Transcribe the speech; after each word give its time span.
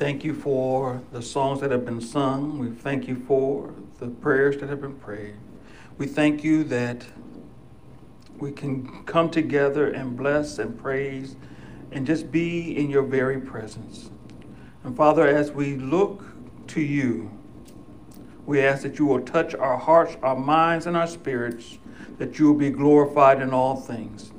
Thank 0.00 0.24
you 0.24 0.32
for 0.32 1.02
the 1.12 1.20
songs 1.20 1.60
that 1.60 1.70
have 1.70 1.84
been 1.84 2.00
sung. 2.00 2.58
We 2.58 2.70
thank 2.70 3.06
you 3.06 3.16
for 3.16 3.74
the 3.98 4.06
prayers 4.06 4.56
that 4.60 4.70
have 4.70 4.80
been 4.80 4.94
prayed. 4.94 5.34
We 5.98 6.06
thank 6.06 6.42
you 6.42 6.64
that 6.64 7.04
we 8.38 8.50
can 8.50 9.04
come 9.04 9.28
together 9.28 9.90
and 9.90 10.16
bless 10.16 10.58
and 10.58 10.80
praise 10.80 11.36
and 11.92 12.06
just 12.06 12.32
be 12.32 12.74
in 12.78 12.88
your 12.88 13.02
very 13.02 13.38
presence. 13.42 14.08
And 14.84 14.96
Father, 14.96 15.28
as 15.28 15.50
we 15.50 15.76
look 15.76 16.24
to 16.68 16.80
you, 16.80 17.30
we 18.46 18.62
ask 18.62 18.82
that 18.84 18.98
you 18.98 19.04
will 19.04 19.20
touch 19.20 19.54
our 19.54 19.76
hearts, 19.76 20.16
our 20.22 20.34
minds, 20.34 20.86
and 20.86 20.96
our 20.96 21.08
spirits, 21.08 21.76
that 22.16 22.38
you 22.38 22.46
will 22.46 22.58
be 22.58 22.70
glorified 22.70 23.42
in 23.42 23.52
all 23.52 23.76
things. 23.76 24.32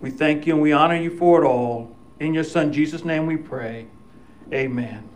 We 0.00 0.08
thank 0.08 0.46
you 0.46 0.54
and 0.54 0.62
we 0.62 0.72
honor 0.72 0.96
you 0.96 1.14
for 1.14 1.44
it 1.44 1.46
all. 1.46 1.94
In 2.18 2.32
your 2.32 2.44
Son, 2.44 2.72
Jesus' 2.72 3.04
name, 3.04 3.26
we 3.26 3.36
pray. 3.36 3.88
Amen 4.50 5.08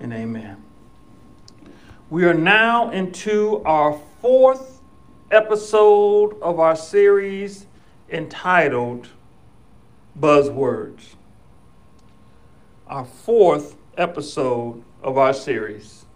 and 0.00 0.12
amen. 0.12 0.62
We 2.10 2.24
are 2.24 2.34
now 2.34 2.90
into 2.90 3.62
our 3.64 4.00
fourth 4.20 4.80
episode 5.30 6.40
of 6.40 6.60
our 6.60 6.76
series 6.76 7.66
entitled 8.08 9.08
Buzzwords. 10.18 11.14
Our 12.86 13.04
fourth 13.04 13.76
episode 13.96 14.82
of 15.02 15.18
our 15.18 15.32
series. 15.32 16.06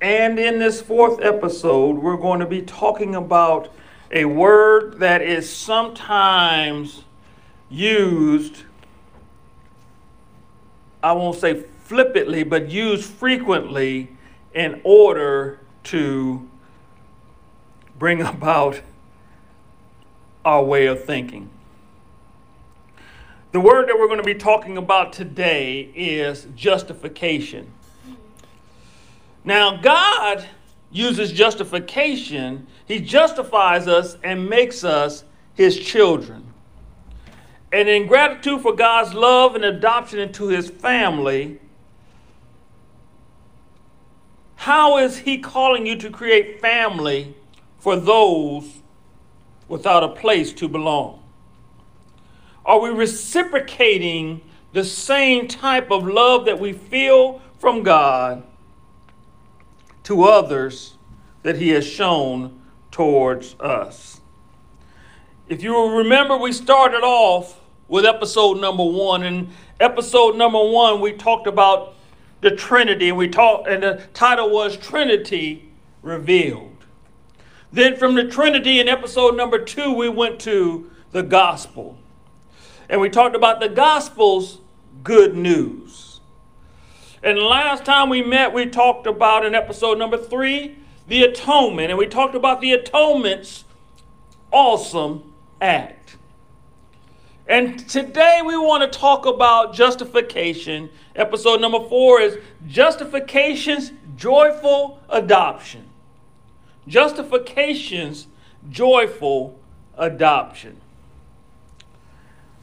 And 0.00 0.38
in 0.38 0.58
this 0.58 0.82
fourth 0.82 1.20
episode, 1.22 1.98
we're 1.98 2.16
going 2.16 2.40
to 2.40 2.46
be 2.46 2.62
talking 2.62 3.14
about 3.14 3.72
a 4.10 4.24
word 4.24 4.98
that 4.98 5.22
is 5.22 5.48
sometimes 5.48 7.04
used, 7.68 8.64
I 11.06 11.12
won't 11.12 11.38
say 11.38 11.62
flippantly, 11.84 12.42
but 12.42 12.68
used 12.68 13.04
frequently 13.08 14.08
in 14.52 14.80
order 14.82 15.60
to 15.84 16.50
bring 17.96 18.22
about 18.34 18.80
our 20.44 20.64
way 20.64 20.86
of 20.86 21.04
thinking. 21.04 21.48
The 23.52 23.60
word 23.60 23.88
that 23.88 23.96
we're 23.96 24.08
going 24.08 24.18
to 24.18 24.24
be 24.24 24.34
talking 24.34 24.76
about 24.76 25.12
today 25.12 25.92
is 25.94 26.48
justification. 26.56 27.70
Now, 29.44 29.76
God 29.76 30.44
uses 30.90 31.30
justification, 31.30 32.66
He 32.84 32.98
justifies 32.98 33.86
us 33.86 34.16
and 34.24 34.50
makes 34.50 34.82
us 34.82 35.22
His 35.54 35.78
children. 35.78 36.45
And 37.72 37.88
in 37.88 38.06
gratitude 38.06 38.62
for 38.62 38.74
God's 38.74 39.14
love 39.14 39.54
and 39.54 39.64
adoption 39.64 40.18
into 40.18 40.48
His 40.48 40.70
family, 40.70 41.60
how 44.56 44.98
is 44.98 45.18
He 45.18 45.38
calling 45.38 45.86
you 45.86 45.96
to 45.96 46.10
create 46.10 46.60
family 46.60 47.34
for 47.78 47.96
those 47.96 48.78
without 49.68 50.02
a 50.02 50.08
place 50.08 50.52
to 50.54 50.68
belong? 50.68 51.22
Are 52.64 52.80
we 52.80 52.90
reciprocating 52.90 54.40
the 54.72 54.84
same 54.84 55.46
type 55.46 55.90
of 55.90 56.06
love 56.06 56.44
that 56.46 56.58
we 56.58 56.72
feel 56.72 57.40
from 57.58 57.82
God 57.82 58.42
to 60.04 60.24
others 60.24 60.94
that 61.42 61.56
He 61.56 61.70
has 61.70 61.86
shown 61.86 62.60
towards 62.90 63.54
us? 63.60 64.15
If 65.48 65.62
you 65.62 65.98
remember, 65.98 66.36
we 66.36 66.50
started 66.50 67.04
off 67.04 67.60
with 67.86 68.04
episode 68.04 68.60
number 68.60 68.82
one. 68.82 69.22
And 69.22 69.50
episode 69.78 70.34
number 70.34 70.58
one, 70.58 71.00
we 71.00 71.12
talked 71.12 71.46
about 71.46 71.94
the 72.40 72.50
Trinity, 72.50 73.10
and 73.10 73.16
we 73.16 73.28
talked, 73.28 73.68
and 73.68 73.82
the 73.82 74.02
title 74.12 74.50
was 74.50 74.76
Trinity 74.76 75.70
Revealed. 76.02 76.84
Then 77.72 77.96
from 77.96 78.16
the 78.16 78.24
Trinity 78.24 78.80
in 78.80 78.88
episode 78.88 79.36
number 79.36 79.58
two, 79.58 79.92
we 79.92 80.08
went 80.08 80.40
to 80.40 80.90
the 81.12 81.22
gospel. 81.22 81.96
And 82.88 83.00
we 83.00 83.08
talked 83.08 83.36
about 83.36 83.60
the 83.60 83.68
gospel's 83.68 84.60
good 85.04 85.36
news. 85.36 86.20
And 87.22 87.38
last 87.38 87.84
time 87.84 88.08
we 88.08 88.20
met, 88.20 88.52
we 88.52 88.66
talked 88.66 89.06
about 89.06 89.46
in 89.46 89.54
episode 89.54 89.96
number 89.96 90.16
three, 90.18 90.76
the 91.06 91.22
atonement. 91.22 91.90
And 91.90 91.98
we 91.98 92.06
talked 92.06 92.34
about 92.34 92.60
the 92.60 92.72
atonement's 92.72 93.64
awesome 94.50 95.34
act. 95.60 96.16
And 97.48 97.88
today 97.88 98.40
we 98.44 98.56
want 98.56 98.90
to 98.90 98.98
talk 98.98 99.24
about 99.24 99.72
justification. 99.72 100.90
Episode 101.14 101.60
number 101.60 101.80
four 101.88 102.20
is 102.20 102.38
justification's 102.66 103.92
joyful 104.16 105.00
adoption. 105.08 105.84
Justification's 106.88 108.26
joyful 108.68 109.58
adoption. 109.96 110.80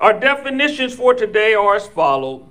Our 0.01 0.19
definitions 0.19 0.93
for 0.93 1.13
today 1.13 1.53
are 1.53 1.77
as 1.77 1.87
follows. 1.87 2.43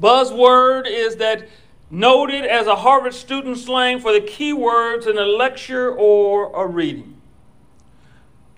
Buzzword 0.00 0.86
is 0.88 1.16
that 1.16 1.48
noted 1.90 2.44
as 2.44 2.66
a 2.66 2.74
Harvard 2.74 3.14
student 3.14 3.58
slang 3.58 4.00
for 4.00 4.12
the 4.12 4.20
key 4.20 4.52
words 4.52 5.06
in 5.06 5.16
a 5.16 5.24
lecture 5.24 5.94
or 5.94 6.50
a 6.60 6.66
reading. 6.66 7.21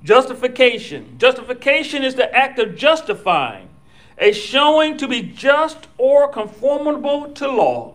Justification. 0.05 1.17
Justification 1.17 2.05
is 2.05 2.15
the 2.15 2.33
act 2.35 2.59
of 2.59 2.77
justifying, 2.77 3.71
a 4.19 4.33
showing 4.33 4.99
to 4.99 5.09
be 5.09 5.23
just 5.23 5.89
or 5.97 6.29
conformable 6.29 7.33
to 7.33 7.51
law, 7.51 7.95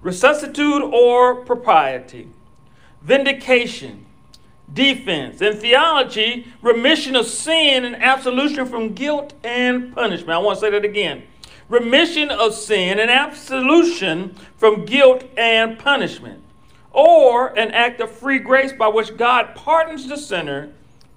rectitude 0.00 0.82
or 0.82 1.34
propriety. 1.44 2.30
Vindication, 3.02 4.06
defense. 4.72 5.42
In 5.42 5.58
theology, 5.58 6.46
remission 6.62 7.14
of 7.14 7.26
sin 7.26 7.84
and 7.84 7.96
absolution 7.96 8.64
from 8.64 8.94
guilt 8.94 9.34
and 9.44 9.94
punishment. 9.94 10.30
I 10.30 10.38
want 10.38 10.58
to 10.58 10.60
say 10.62 10.70
that 10.70 10.84
again. 10.86 11.24
Remission 11.68 12.30
of 12.30 12.54
sin 12.54 12.98
and 12.98 13.10
absolution 13.10 14.34
from 14.56 14.86
guilt 14.86 15.24
and 15.36 15.78
punishment. 15.78 16.42
Or 16.90 17.48
an 17.58 17.70
act 17.72 18.00
of 18.00 18.10
free 18.10 18.38
grace 18.38 18.72
by 18.72 18.88
which 18.88 19.18
God 19.18 19.54
pardons 19.54 20.08
the 20.08 20.16
sinner 20.16 20.72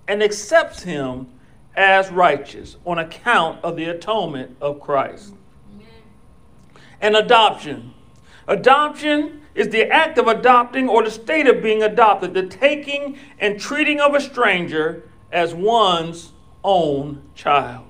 and 0.08 0.24
accepts 0.24 0.84
him 0.84 1.28
as 1.76 2.10
righteous 2.10 2.78
on 2.86 2.98
account 2.98 3.64
of 3.64 3.76
the 3.76 3.86
atonement 3.86 4.58
of 4.60 4.80
Christ. 4.80 5.34
And 7.00 7.16
adoption. 7.16 7.94
Adoption 8.48 9.42
is 9.54 9.70
the 9.70 9.84
act 9.92 10.18
of 10.18 10.28
adopting 10.28 10.88
or 10.90 11.04
the 11.04 11.12
state 11.12 11.48
of 11.48 11.62
being 11.62 11.84
adopted, 11.84 12.34
the 12.34 12.48
taking 12.48 13.18
and 13.40 13.60
treating 13.60 14.00
of 14.00 14.16
a 14.16 14.22
stranger 14.22 15.04
as 15.32 15.54
one's 15.54 16.32
own 16.64 17.22
child. 17.36 17.86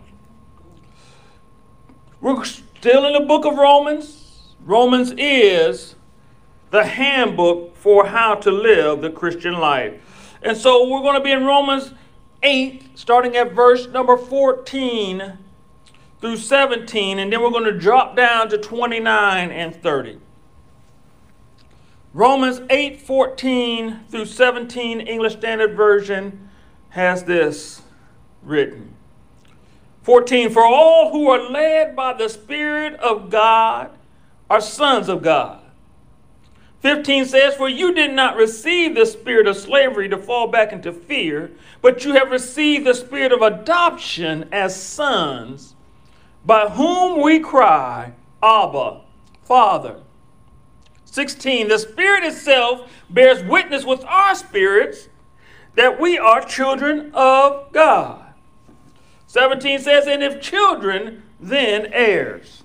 We're 2.20 2.44
still 2.46 3.06
in 3.06 3.14
the 3.14 3.28
book 3.28 3.46
of 3.46 3.58
Romans. 3.58 4.56
Romans 4.66 5.14
is 5.18 5.96
the 6.72 6.84
handbook 6.84 7.76
for 7.76 8.08
how 8.08 8.36
to 8.36 8.52
live 8.52 9.02
the 9.02 9.10
Christian 9.10 9.54
life. 9.54 10.02
And 10.42 10.58
so 10.58 10.90
we're 10.90 11.02
going 11.02 11.16
to 11.18 11.24
be 11.24 11.32
in 11.32 11.46
Romans 11.46 11.94
8, 12.44 12.98
starting 12.98 13.36
at 13.36 13.54
verse 13.54 13.88
number 13.88 14.18
14 14.18 15.38
through 16.20 16.38
17, 16.38 17.20
and 17.20 17.32
then 17.32 17.42
we're 17.42 17.50
going 17.50 17.64
to 17.64 17.78
drop 17.78 18.16
down 18.16 18.50
to 18.50 18.58
29 18.58 19.52
and 19.52 19.76
30. 19.76 20.20
Romans 22.14 22.62
8 22.70 23.00
14 23.02 24.06
through 24.10 24.26
17, 24.26 25.02
English 25.02 25.34
Standard 25.34 25.76
Version, 25.76 26.50
has 26.90 27.26
this 27.26 27.82
written 28.42 28.96
14 30.02 30.50
For 30.50 30.66
all 30.66 31.12
who 31.12 31.30
are 31.30 31.50
led 31.50 31.96
by 31.96 32.14
the 32.14 32.30
Spirit 32.30 32.96
of 32.96 33.30
God 33.30 33.92
are 34.50 34.62
sons 34.62 35.10
of 35.10 35.22
God. 35.22 35.67
15 36.82 37.26
says, 37.26 37.56
For 37.56 37.68
you 37.68 37.94
did 37.94 38.12
not 38.14 38.36
receive 38.36 38.96
the 38.96 39.06
spirit 39.06 39.48
of 39.48 39.58
slavery 39.58 40.08
to 40.10 40.18
fall 40.18 40.48
back 40.48 40.72
into 40.72 40.94
fear, 40.94 41.52
but 41.82 42.06
you 42.06 42.14
have 42.14 42.32
received 42.32 42.86
the 42.86 42.94
spirit 42.94 43.32
of 43.32 43.42
adoption 43.42 44.48
as 44.52 44.82
sons, 44.82 45.76
by 46.46 46.70
whom 46.70 47.22
we 47.22 47.40
cry, 47.40 48.14
Abba, 48.44 49.02
Father. 49.44 50.02
16, 51.06 51.68
the 51.68 51.80
Spirit 51.80 52.24
itself 52.24 52.92
bears 53.10 53.44
witness 53.44 53.84
with 53.84 54.04
our 54.06 54.36
spirits 54.36 55.10
that 55.74 56.00
we 56.00 56.18
are 56.18 56.42
children 56.42 57.12
of 57.14 57.72
God. 57.72 58.34
17 59.26 59.80
says, 59.80 60.06
And 60.06 60.22
if 60.22 60.40
children, 60.42 61.24
then 61.40 61.88
heirs 61.92 62.64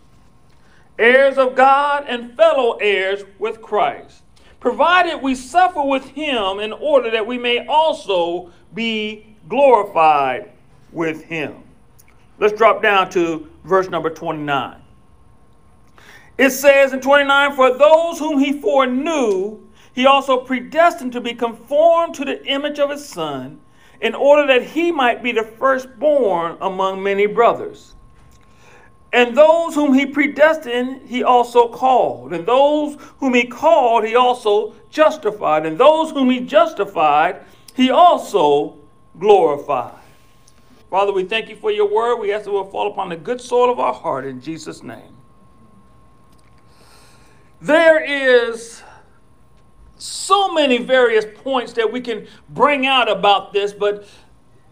heirs 1.03 1.37
of 1.37 1.55
God 1.55 2.05
and 2.09 2.35
fellow 2.37 2.79
heirs 2.81 3.25
with 3.39 3.61
Christ, 3.61 4.23
provided 4.61 5.21
we 5.21 5.35
suffer 5.35 5.83
with 5.83 6.09
him 6.09 6.61
in 6.61 6.73
order 6.73 7.11
that 7.11 7.27
we 7.27 7.37
may 7.37 7.67
also 7.67 8.51
be 8.75 9.37
glorified 9.49 10.53
with 10.93 11.25
him. 11.25 11.65
Let's 12.39 12.57
drop 12.57 12.83
down 12.83 13.11
to 13.11 13.51
verse 13.65 13.89
number 13.89 14.11
29. 14.11 14.81
It 16.39 16.51
says 16.51 16.93
in 16.93 17.01
29 17.01 17.55
For 17.57 17.77
those 17.77 18.19
whom 18.19 18.39
he 18.39 18.61
foreknew, 18.61 19.61
he 19.95 20.07
also 20.07 20.39
predestined 20.39 21.13
to 21.13 21.21
be 21.21 21.35
conformed 21.35 22.15
to 22.15 22.25
the 22.25 22.45
image 22.47 22.79
of 22.79 22.91
his 22.91 23.07
Son, 23.07 23.61
in 24.01 24.15
order 24.15 24.47
that 24.47 24.65
he 24.65 24.91
might 24.91 25.23
be 25.23 25.33
the 25.33 25.45
firstborn 25.45 26.57
among 26.61 27.03
many 27.03 27.27
brothers. 27.27 27.95
And 29.13 29.37
those 29.37 29.75
whom 29.75 29.93
he 29.93 30.07
predestined, 30.07 31.07
he 31.07 31.23
also 31.23 31.69
called. 31.69 32.33
And 32.33 32.47
those 32.47 32.97
whom 33.19 33.35
he 33.35 33.45
called, 33.45 34.05
he 34.05 34.17
also 34.17 34.75
justified. 34.89 35.67
And 35.67 35.77
those 35.77 36.11
whom 36.11 36.31
he 36.31 36.41
justified, 36.41 37.43
he 37.75 37.91
also 37.91 38.79
glorified. 39.19 39.99
Father, 40.89 41.13
we 41.13 41.25
thank 41.25 41.49
you 41.49 41.57
for 41.57 41.71
your 41.71 41.93
word. 41.93 42.17
We 42.17 42.33
ask 42.33 42.45
that 42.45 42.51
it 42.51 42.55
will 42.55 42.71
fall 42.71 42.91
upon 42.91 43.11
the 43.11 43.17
good 43.17 43.41
soil 43.41 43.71
of 43.71 43.79
our 43.79 43.95
heart 43.95 44.25
in 44.25 44.41
Jesus' 44.41 44.83
name. 44.83 45.17
There 47.61 48.03
is 48.03 48.83
so 49.97 50.53
many 50.53 50.79
various 50.79 51.25
points 51.43 51.75
that 51.75 51.93
we 51.93 52.01
can 52.01 52.27
bring 52.49 52.87
out 52.87 53.11
about 53.11 53.53
this, 53.53 53.73
but 53.73 54.09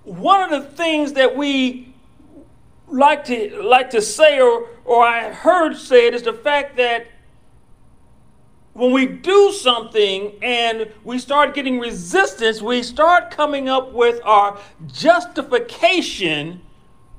one 0.03 0.43
of 0.43 0.51
the 0.51 0.69
things 0.71 1.13
that 1.13 1.37
we 1.37 1.90
like 2.91 3.25
to 3.25 3.63
like 3.63 3.91
to 3.91 4.03
say 4.03 4.41
or 4.41 4.69
or 4.85 5.05
I 5.05 5.33
heard 5.33 5.77
said 5.77 6.15
is 6.15 6.23
the 6.23 6.33
fact 6.33 6.77
that 6.77 7.07
when 8.73 8.93
we 8.93 9.07
do 9.07 9.53
something 9.53 10.33
and 10.43 10.91
we 11.05 11.19
start 11.19 11.55
getting 11.55 11.79
resistance, 11.81 12.63
we 12.63 12.83
start 12.83 13.31
coming 13.31 13.69
up 13.69 13.93
with 13.93 14.21
our 14.25 14.59
justification 14.87 16.63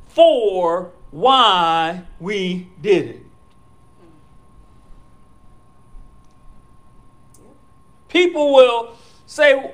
for 0.08 0.92
why 1.12 2.04
we 2.20 2.70
did 2.82 3.08
it. 3.08 3.26
People 8.08 8.54
will 8.54 8.96
say, 9.26 9.74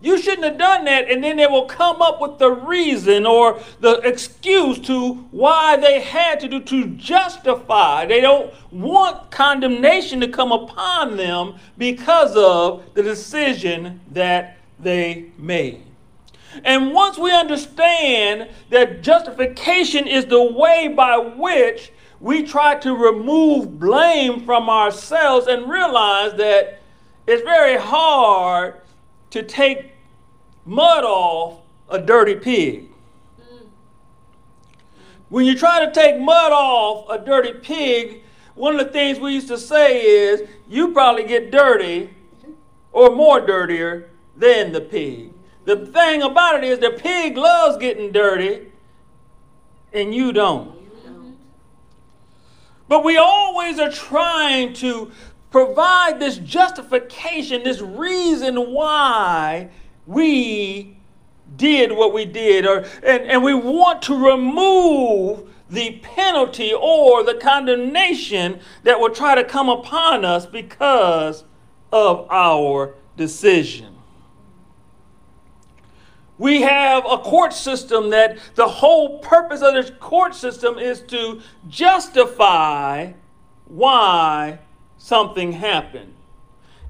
you 0.00 0.20
shouldn't 0.20 0.44
have 0.44 0.58
done 0.58 0.84
that, 0.84 1.10
and 1.10 1.24
then 1.24 1.36
they 1.36 1.46
will 1.46 1.66
come 1.66 2.00
up 2.00 2.20
with 2.20 2.38
the 2.38 2.50
reason 2.50 3.26
or 3.26 3.60
the 3.80 3.98
excuse 4.00 4.78
to 4.80 5.14
why 5.32 5.76
they 5.76 6.00
had 6.00 6.38
to 6.40 6.48
do 6.48 6.60
to 6.60 6.86
justify. 6.90 8.06
They 8.06 8.20
don't 8.20 8.52
want 8.70 9.30
condemnation 9.30 10.20
to 10.20 10.28
come 10.28 10.52
upon 10.52 11.16
them 11.16 11.56
because 11.76 12.36
of 12.36 12.94
the 12.94 13.02
decision 13.02 14.00
that 14.12 14.58
they 14.78 15.26
made. 15.36 15.82
And 16.64 16.92
once 16.92 17.18
we 17.18 17.32
understand 17.32 18.48
that 18.70 19.02
justification 19.02 20.06
is 20.06 20.26
the 20.26 20.42
way 20.42 20.88
by 20.88 21.18
which 21.18 21.92
we 22.20 22.42
try 22.44 22.76
to 22.76 22.94
remove 22.94 23.78
blame 23.78 24.44
from 24.44 24.68
ourselves 24.68 25.46
and 25.46 25.68
realize 25.68 26.34
that 26.34 26.80
it's 27.26 27.42
very 27.42 27.76
hard 27.76 28.74
to 29.30 29.42
take 29.42 29.92
mud 30.64 31.04
off 31.04 31.60
a 31.88 31.98
dirty 31.98 32.34
pig. 32.34 32.90
Mm. 33.40 33.66
When 35.28 35.44
you 35.44 35.56
try 35.56 35.84
to 35.84 35.92
take 35.92 36.20
mud 36.20 36.52
off 36.52 37.08
a 37.08 37.24
dirty 37.24 37.52
pig, 37.54 38.22
one 38.54 38.78
of 38.78 38.86
the 38.86 38.92
things 38.92 39.18
we 39.18 39.32
used 39.32 39.48
to 39.48 39.58
say 39.58 40.02
is 40.04 40.48
you 40.68 40.92
probably 40.92 41.24
get 41.24 41.50
dirty 41.50 42.10
or 42.92 43.14
more 43.14 43.40
dirtier 43.40 44.10
than 44.36 44.72
the 44.72 44.80
pig. 44.80 45.32
The 45.64 45.86
thing 45.86 46.22
about 46.22 46.56
it 46.56 46.64
is 46.64 46.78
the 46.78 46.90
pig 46.90 47.36
loves 47.36 47.76
getting 47.76 48.10
dirty 48.10 48.72
and 49.92 50.14
you 50.14 50.32
don't. 50.32 50.76
But 52.88 53.04
we 53.04 53.18
always 53.18 53.78
are 53.78 53.90
trying 53.90 54.72
to 54.74 55.12
provide 55.50 56.20
this 56.20 56.38
justification, 56.38 57.62
this 57.62 57.80
reason 57.80 58.72
why 58.72 59.70
we 60.06 60.96
did 61.56 61.92
what 61.92 62.12
we 62.12 62.24
did, 62.24 62.66
or 62.66 62.84
and, 63.02 63.22
and 63.22 63.42
we 63.42 63.54
want 63.54 64.02
to 64.02 64.14
remove 64.14 65.48
the 65.70 65.98
penalty 66.02 66.72
or 66.72 67.22
the 67.24 67.34
condemnation 67.34 68.60
that 68.84 68.98
will 68.98 69.10
try 69.10 69.34
to 69.34 69.44
come 69.44 69.68
upon 69.68 70.24
us 70.24 70.46
because 70.46 71.44
of 71.92 72.26
our 72.30 72.94
decision. 73.16 73.94
We 76.38 76.62
have 76.62 77.04
a 77.04 77.18
court 77.18 77.52
system 77.52 78.10
that 78.10 78.38
the 78.54 78.68
whole 78.68 79.18
purpose 79.18 79.60
of 79.60 79.74
this 79.74 79.90
court 79.98 80.34
system 80.34 80.78
is 80.78 81.02
to 81.02 81.40
justify 81.68 83.12
why 83.66 84.60
something 84.98 85.52
happened. 85.52 86.14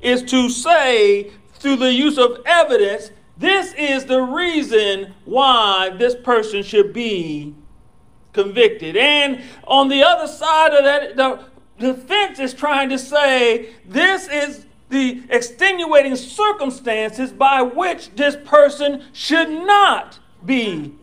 Is 0.00 0.22
to 0.24 0.48
say, 0.48 1.30
through 1.54 1.76
the 1.76 1.92
use 1.92 2.18
of 2.18 2.40
evidence, 2.46 3.10
this 3.36 3.72
is 3.74 4.04
the 4.06 4.20
reason 4.20 5.14
why 5.24 5.90
this 5.90 6.14
person 6.16 6.62
should 6.62 6.92
be 6.92 7.54
convicted. 8.32 8.96
And 8.96 9.42
on 9.66 9.88
the 9.88 10.02
other 10.02 10.26
side 10.26 10.72
of 10.72 10.84
that, 10.84 11.16
the 11.16 11.44
defense 11.78 12.38
is 12.40 12.54
trying 12.54 12.88
to 12.90 12.98
say 12.98 13.70
this 13.84 14.28
is 14.28 14.66
the 14.88 15.22
extenuating 15.28 16.16
circumstances 16.16 17.30
by 17.30 17.62
which 17.62 18.10
this 18.16 18.36
person 18.44 19.04
should 19.12 19.50
not 19.50 20.18
be 20.44 20.94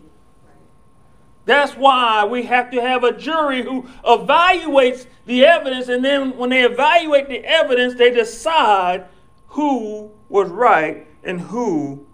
that's 1.45 1.74
why 1.74 2.25
we 2.25 2.44
have 2.44 2.71
to 2.71 2.81
have 2.81 3.03
a 3.03 3.15
jury 3.15 3.63
who 3.63 3.83
evaluates 4.03 5.06
the 5.25 5.45
evidence, 5.45 5.88
and 5.88 6.03
then 6.03 6.36
when 6.38 6.50
they 6.50 6.63
evaluate 6.63 7.27
the 7.27 7.44
evidence, 7.45 7.95
they 7.95 8.12
decide 8.12 9.06
who 9.47 10.12
was 10.27 10.50
right 10.50 11.07
and 11.24 11.39
who 11.39 12.06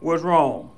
was 0.00 0.22
wrong. 0.22 0.70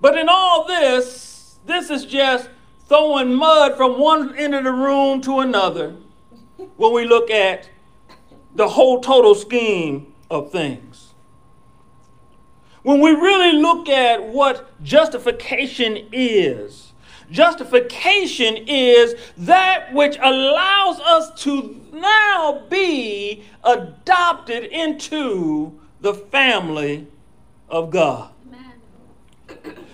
But 0.00 0.16
in 0.16 0.28
all 0.28 0.66
this, 0.66 1.58
this 1.66 1.90
is 1.90 2.04
just 2.04 2.48
throwing 2.88 3.34
mud 3.34 3.76
from 3.76 3.98
one 3.98 4.34
end 4.36 4.54
of 4.54 4.64
the 4.64 4.72
room 4.72 5.20
to 5.22 5.40
another 5.40 5.94
when 6.76 6.92
we 6.92 7.04
look 7.04 7.30
at 7.30 7.68
the 8.54 8.68
whole 8.68 9.00
total 9.00 9.34
scheme 9.34 10.12
of 10.30 10.50
things. 10.50 10.89
When 12.82 13.00
we 13.00 13.10
really 13.10 13.60
look 13.60 13.88
at 13.88 14.26
what 14.26 14.82
justification 14.82 16.08
is, 16.12 16.92
justification 17.30 18.56
is 18.66 19.14
that 19.36 19.92
which 19.92 20.16
allows 20.20 20.98
us 21.00 21.42
to 21.42 21.78
now 21.92 22.62
be 22.70 23.44
adopted 23.64 24.64
into 24.64 25.78
the 26.00 26.14
family 26.14 27.06
of 27.68 27.90
God. 27.90 28.30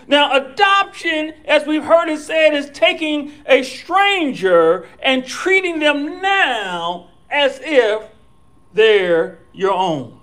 Now, 0.08 0.36
adoption, 0.36 1.34
as 1.46 1.66
we've 1.66 1.82
heard 1.82 2.08
it 2.08 2.20
said, 2.20 2.54
is 2.54 2.70
taking 2.70 3.32
a 3.46 3.64
stranger 3.64 4.86
and 5.02 5.26
treating 5.26 5.80
them 5.80 6.22
now 6.22 7.08
as 7.28 7.58
if 7.60 8.04
they're 8.72 9.40
your 9.52 9.72
own. 9.72 10.15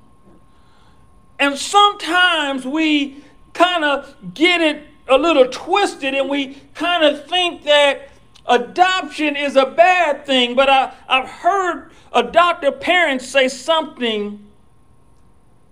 And 1.44 1.58
sometimes 1.58 2.66
we 2.66 3.22
kind 3.52 3.84
of 3.84 4.16
get 4.34 4.62
it 4.62 4.88
a 5.10 5.18
little 5.18 5.46
twisted 5.50 6.14
and 6.14 6.30
we 6.30 6.56
kind 6.74 7.04
of 7.04 7.28
think 7.28 7.66
that 7.66 8.08
adoption 8.46 9.36
is 9.36 9.58
a 9.58 9.66
bad 9.66 10.26
thing. 10.26 10.56
But 10.56 10.70
I, 10.70 10.94
I've 11.06 11.28
heard 11.28 11.92
adoptive 12.14 12.80
parents 12.80 13.28
say 13.28 13.50
something 13.50 14.48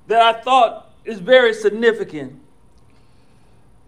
that 0.07 0.21
I 0.21 0.41
thought 0.41 0.91
is 1.05 1.19
very 1.19 1.53
significant. 1.53 2.37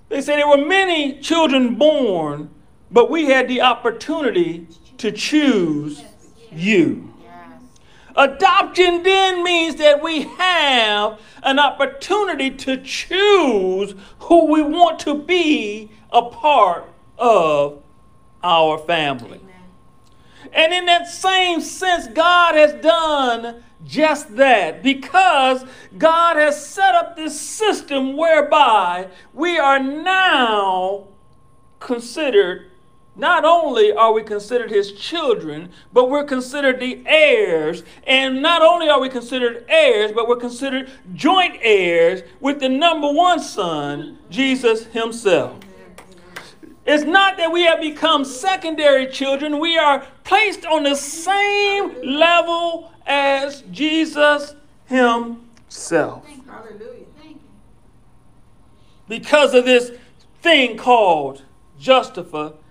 They 0.08 0.22
said 0.22 0.38
there 0.38 0.48
were 0.48 0.66
many 0.66 1.20
children 1.20 1.75
born, 1.75 2.50
but 2.92 3.12
we 3.12 3.25
had 3.25 3.50
the 3.50 3.60
opportunity 3.60 4.68
to 5.00 5.12
choose 5.12 6.02
you. 6.50 7.12
Adoption 8.15 9.03
then 9.03 9.43
means 9.43 9.75
that 9.75 10.01
we 10.01 10.22
have 10.22 11.20
an 11.41 11.60
opportunity 11.60 12.51
to 12.51 12.77
choose 12.77 13.96
who 14.20 14.46
we 14.51 14.62
want 14.62 15.00
to 15.00 15.15
be 15.15 15.91
a 16.12 16.22
part 16.22 16.86
of 17.17 17.82
our 18.43 18.77
family. 18.77 19.39
And 20.51 20.72
in 20.72 20.86
that 20.86 21.08
same 21.08 21.62
sense, 21.62 22.08
God 22.08 22.53
has 22.53 22.74
done 22.74 23.63
just 23.86 24.36
that 24.36 24.84
because 24.84 25.65
God 25.98 26.38
has 26.38 26.65
set 26.65 26.96
up 26.96 27.15
this 27.15 27.39
system 27.39 28.15
whereby 28.15 29.10
we 29.34 29.58
are 29.58 29.79
now 29.79 31.08
considered 31.79 32.70
not 33.15 33.46
only 33.46 33.91
are 33.91 34.12
we 34.12 34.24
considered 34.24 34.72
his 34.72 34.91
children, 34.93 35.70
but 35.91 36.10
we're 36.10 36.24
considered 36.24 36.79
the 36.79 37.03
heirs. 37.05 37.84
And 38.08 38.41
not 38.41 38.62
only 38.62 38.89
are 38.89 39.00
we 39.00 39.10
considered 39.10 39.65
heirs, 39.70 40.12
but 40.12 40.27
we're 40.27 40.38
considered 40.38 40.89
joint 41.13 41.58
heirs 41.62 42.24
with 42.39 42.60
the 42.60 42.70
number 42.70 43.12
one 43.12 43.39
son, 43.39 44.17
Jesus 44.29 44.86
himself. 44.86 45.55
It's 46.86 47.03
not 47.03 47.38
that 47.38 47.51
we 47.51 47.62
have 47.63 47.79
become 47.79 48.25
secondary 48.25 49.08
children. 49.08 49.60
We 49.60 49.77
are 49.77 50.05
placed 50.24 50.65
on 50.65 50.84
the 50.84 50.96
same 50.96 51.96
level 52.03 52.91
as 53.05 53.63
Jesus 53.72 54.55
Himself. 54.88 56.25
Because 59.08 59.53
of 59.53 59.65
this 59.65 59.91
thing 60.41 60.77
called 60.77 61.43
justification. 61.79 62.62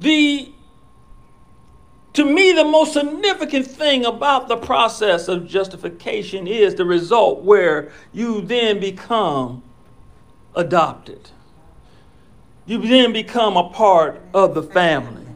The 0.00 0.52
to 2.14 2.24
me, 2.24 2.52
the 2.52 2.64
most 2.64 2.92
significant 2.92 3.66
thing 3.66 4.04
about 4.04 4.46
the 4.46 4.56
process 4.56 5.26
of 5.26 5.48
justification 5.48 6.46
is 6.46 6.76
the 6.76 6.84
result 6.84 7.42
where 7.42 7.90
you 8.12 8.40
then 8.40 8.78
become 8.78 9.64
adopted. 10.54 11.30
You 12.66 12.78
then 12.78 13.12
become 13.12 13.56
a 13.56 13.68
part 13.68 14.22
of 14.32 14.54
the 14.54 14.62
family. 14.62 15.26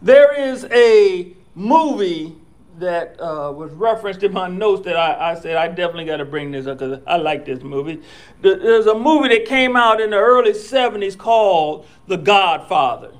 There 0.00 0.34
is 0.34 0.64
a 0.72 1.36
movie 1.54 2.36
that 2.78 3.20
uh, 3.20 3.52
was 3.52 3.70
referenced 3.72 4.22
in 4.22 4.32
my 4.32 4.48
notes 4.48 4.84
that 4.84 4.96
I, 4.96 5.32
I 5.32 5.34
said 5.34 5.56
I 5.56 5.68
definitely 5.68 6.06
got 6.06 6.18
to 6.18 6.24
bring 6.24 6.52
this 6.52 6.66
up 6.66 6.78
because 6.78 7.00
I 7.06 7.16
like 7.16 7.44
this 7.44 7.62
movie. 7.62 8.02
There's 8.40 8.86
a 8.86 8.94
movie 8.94 9.28
that 9.28 9.46
came 9.46 9.76
out 9.76 10.00
in 10.00 10.10
the 10.10 10.16
early 10.16 10.52
70s 10.52 11.16
called 11.16 11.86
The 12.06 12.16
Godfather. 12.16 13.12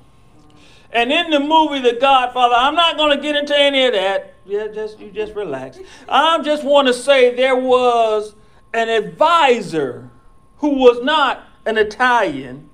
And 0.91 1.11
in 1.11 1.29
the 1.29 1.39
movie 1.39 1.79
The 1.79 1.97
Godfather, 1.99 2.55
I'm 2.55 2.75
not 2.75 2.97
going 2.97 3.15
to 3.15 3.21
get 3.21 3.35
into 3.35 3.57
any 3.57 3.85
of 3.85 3.93
that. 3.93 4.33
Yeah, 4.45 4.67
just 4.67 4.99
you 4.99 5.09
just 5.11 5.33
relax. 5.35 5.79
I 6.09 6.41
just 6.41 6.63
want 6.63 6.87
to 6.87 6.93
say 6.93 7.33
there 7.33 7.55
was 7.55 8.35
an 8.73 8.89
advisor 8.89 10.09
who 10.57 10.75
was 10.75 11.01
not 11.01 11.45
an 11.65 11.77
Italian, 11.77 12.69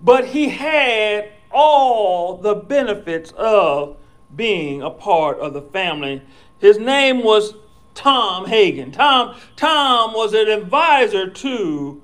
but 0.00 0.28
he 0.28 0.48
had 0.48 1.32
all 1.50 2.36
the 2.36 2.54
benefits 2.54 3.32
of 3.32 3.96
being 4.40 4.80
a 4.80 4.88
part 4.88 5.38
of 5.38 5.52
the 5.52 5.60
family. 5.60 6.22
His 6.60 6.78
name 6.78 7.22
was 7.22 7.52
Tom 7.92 8.46
Hagen. 8.46 8.90
Tom, 8.90 9.36
Tom 9.54 10.14
was 10.14 10.32
an 10.32 10.48
advisor 10.48 11.28
to 11.28 12.00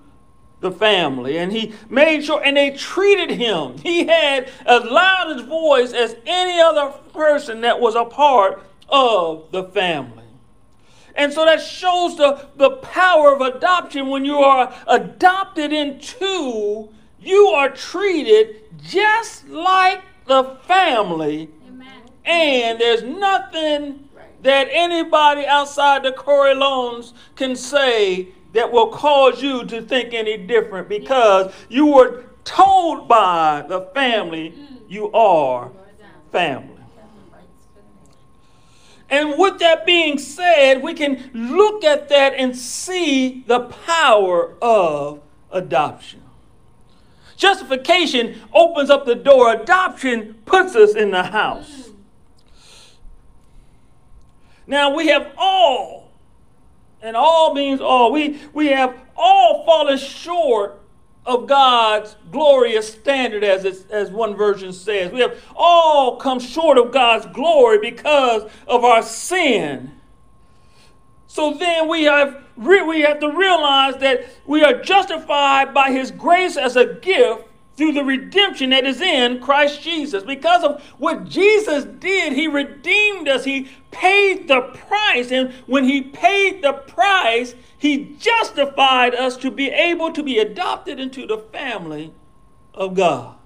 the 0.61 0.71
family 0.71 1.39
and 1.39 1.51
he 1.51 1.73
made 1.89 2.23
sure 2.23 2.43
and 2.45 2.57
they 2.57 2.71
treated 2.71 3.31
him 3.31 3.77
he 3.79 4.07
had 4.07 4.51
as 4.65 4.85
loud 4.85 5.37
his 5.37 5.47
voice 5.47 5.93
as 5.93 6.17
any 6.25 6.59
other 6.59 6.89
person 7.13 7.61
that 7.61 7.79
was 7.79 7.95
a 7.95 8.07
part 8.07 8.63
of 8.89 9.51
the 9.53 9.65
family 9.65 10.25
and 11.15 11.31
so 11.31 11.45
that 11.45 11.61
shows 11.61 12.17
the, 12.17 12.49
the 12.57 12.71
power 12.71 13.35
of 13.35 13.43
adoption 13.43 14.09
when 14.09 14.25
you 14.25 14.39
are 14.39 14.75
adopted 14.89 15.75
into 15.75 16.89
you 17.21 17.49
are 17.49 17.69
treated 17.69 18.63
just 18.83 19.47
like 19.49 20.03
the 20.27 20.57
family. 20.67 21.49
And 22.27 22.81
there's 22.81 23.03
nothing 23.03 24.09
that 24.43 24.69
anybody 24.71 25.47
outside 25.47 26.03
the 26.03 26.13
Corleones 26.13 27.13
can 27.35 27.57
say 27.57 28.29
that 28.53 28.71
will 28.71 28.89
cause 28.89 29.43
you 29.43 29.65
to 29.65 29.83
think 29.83 30.13
any 30.13 30.37
different 30.37 30.89
because 30.89 31.53
you 31.69 31.87
were 31.87 32.25
told 32.45 33.09
by 33.09 33.65
the 33.69 33.83
family 33.95 34.55
you 34.89 35.11
are 35.13 35.71
family. 36.33 36.77
And 39.09 39.35
with 39.39 39.61
that 39.61 39.87
being 39.87 40.19
said, 40.19 40.83
we 40.83 40.95
can 40.95 41.31
look 41.33 41.85
at 41.85 42.09
that 42.09 42.35
and 42.35 42.57
see 42.57 43.45
the 43.47 43.61
power 43.61 44.55
of 44.61 45.21
adoption. 45.53 46.23
Justification 47.37 48.41
opens 48.53 48.91
up 48.91 49.07
the 49.07 49.15
door, 49.15 49.53
adoption 49.53 50.35
puts 50.45 50.75
us 50.75 50.95
in 50.95 51.11
the 51.11 51.23
house. 51.23 51.91
Now 54.67 54.95
we 54.95 55.09
have 55.09 55.33
all 55.37 56.11
and 57.03 57.17
all 57.17 57.55
means 57.55 57.81
all. 57.81 58.11
We, 58.13 58.41
we 58.53 58.69
have 58.69 58.97
all 59.17 59.65
fallen 59.65 59.99
short 59.99 60.81
of 61.25 61.49
God's 61.49 62.17
glorious 62.31 62.93
standard, 62.93 63.43
as, 63.43 63.85
as 63.91 64.11
one 64.11 64.37
version 64.37 64.73
says. 64.73 65.11
We 65.13 65.21
have 65.21 65.43
all 65.55 66.17
come 66.17 66.39
short 66.39 66.79
of 66.79 66.93
God's 66.93 67.27
glory 67.27 67.79
because 67.79 68.51
of 68.67 68.85
our 68.85 69.03
sin. 69.03 69.93
So 71.27 71.55
then 71.55 71.89
we 71.89 72.05
have, 72.05 72.43
we 72.57 73.03
have 73.03 73.21
to 73.21 73.31
realize 73.31 73.97
that 73.99 74.27
we 74.47 74.63
are 74.63 74.81
justified 74.81 75.75
by 75.75 75.91
His 75.91 76.11
grace 76.11 76.57
as 76.57 76.77
a 76.77 76.95
gift 76.95 77.46
through 77.77 77.93
the 77.93 78.05
redemption 78.05 78.71
that 78.71 78.85
is 78.85 79.01
in 79.01 79.41
Christ 79.41 79.83
Jesus. 79.83 80.23
Because 80.23 80.65
of 80.65 80.83
what 80.99 81.25
Jesus 81.25 81.85
did, 81.85 82.33
He 82.33 82.49
redeemed 82.49 83.29
us. 83.29 83.45
He 83.45 83.69
paid 83.91 84.49
the 84.49 84.63
price. 84.63 85.31
And 85.31 85.53
when 85.67 85.85
He 85.85 86.01
paid 86.01 86.63
the 86.63 86.73
price, 86.73 87.55
He 87.79 88.17
justified 88.19 89.15
us 89.15 89.37
to 89.39 89.51
be 89.51 89.69
able 89.69 90.13
to 90.13 90.23
be 90.23 90.39
adopted 90.39 90.99
into 90.99 91.27
the 91.27 91.39
family 91.39 92.13
of 92.73 92.95
God. 92.95 93.37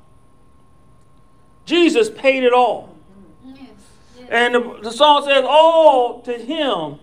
Jesus 1.64 2.10
paid 2.10 2.42
it 2.42 2.52
all. 2.52 2.96
Yes, 3.44 3.58
yes. 4.18 4.28
And 4.30 4.54
the, 4.54 4.78
the 4.82 4.92
song 4.92 5.24
says, 5.24 5.44
All 5.46 6.20
to 6.22 6.32
Him 6.32 6.98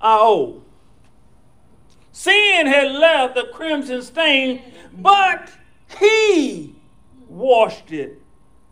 I 0.00 0.18
owe. 0.20 0.62
Sin 2.16 2.66
had 2.66 2.92
left 2.92 3.36
a 3.36 3.46
crimson 3.52 4.00
stain 4.00 4.62
but 4.96 5.50
he 6.00 6.74
washed 7.28 7.92
it 7.92 8.22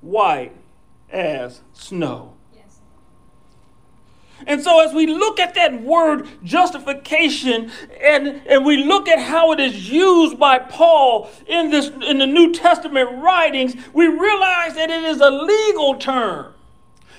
white 0.01 0.57
as 1.11 1.61
snow. 1.75 2.33
And 4.47 4.63
so, 4.63 4.83
as 4.83 4.95
we 4.95 5.07
look 5.07 5.39
at 5.39 5.55
that 5.57 5.83
word 5.83 6.27
justification 6.43 7.71
and, 8.03 8.41
and 8.47 8.65
we 8.65 8.83
look 8.83 9.09
at 9.09 9.19
how 9.19 9.53
it 9.53 9.61
is 9.61 9.91
used 9.91 10.39
by 10.39 10.59
Paul 10.59 11.31
in, 11.47 11.71
this, 11.71 11.91
in 12.09 12.17
the 12.17 12.27
New 12.27 12.55
Testament 12.55 13.11
writings, 13.23 13.77
we 13.93 14.07
realize 14.07 14.75
that 14.75 14.89
it 14.89 15.05
is 15.05 15.21
a 15.21 15.31
legal 15.31 15.97
term 15.97 16.54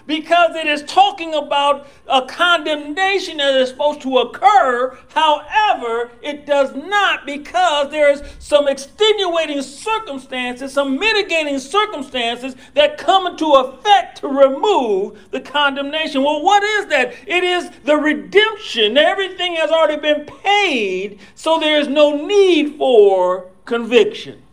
because 0.08 0.56
it 0.56 0.68
is 0.68 0.84
talking 0.84 1.34
about 1.34 1.88
a 2.08 2.22
condemnation 2.26 3.38
that 3.38 3.54
is 3.56 3.70
supposed 3.70 4.02
to 4.02 4.18
occur. 4.20 4.98
However, 5.10 6.12
it 6.22 6.46
does 6.46 6.76
not 6.76 7.26
because 7.26 7.90
there's 7.92 8.22
some 8.40 8.68
extenuating 8.68 9.62
circumstances, 9.62 10.74
some 10.74 11.00
mitigating 11.00 11.60
circumstances 11.60 12.56
that 12.74 12.98
come 12.98 13.28
into 13.28 13.54
effect 13.54 14.20
to 14.20 14.28
remove 14.28 15.18
the 15.32 15.42
condemnation. 15.42 16.24
Well, 16.24 16.44
what 16.44 16.64
is 16.64 16.88
that? 16.88 17.16
It 17.28 17.44
is 17.44 17.70
the 17.84 17.98
redemption. 17.98 18.98
Everything 18.98 19.56
has 19.56 19.72
already 19.72 20.00
been 20.00 20.26
paid, 20.26 21.20
so 21.34 21.60
there 21.60 21.80
is 21.80 21.88
no 21.88 22.26
need 22.26 22.78
for 22.78 23.48
conviction. 23.66 24.44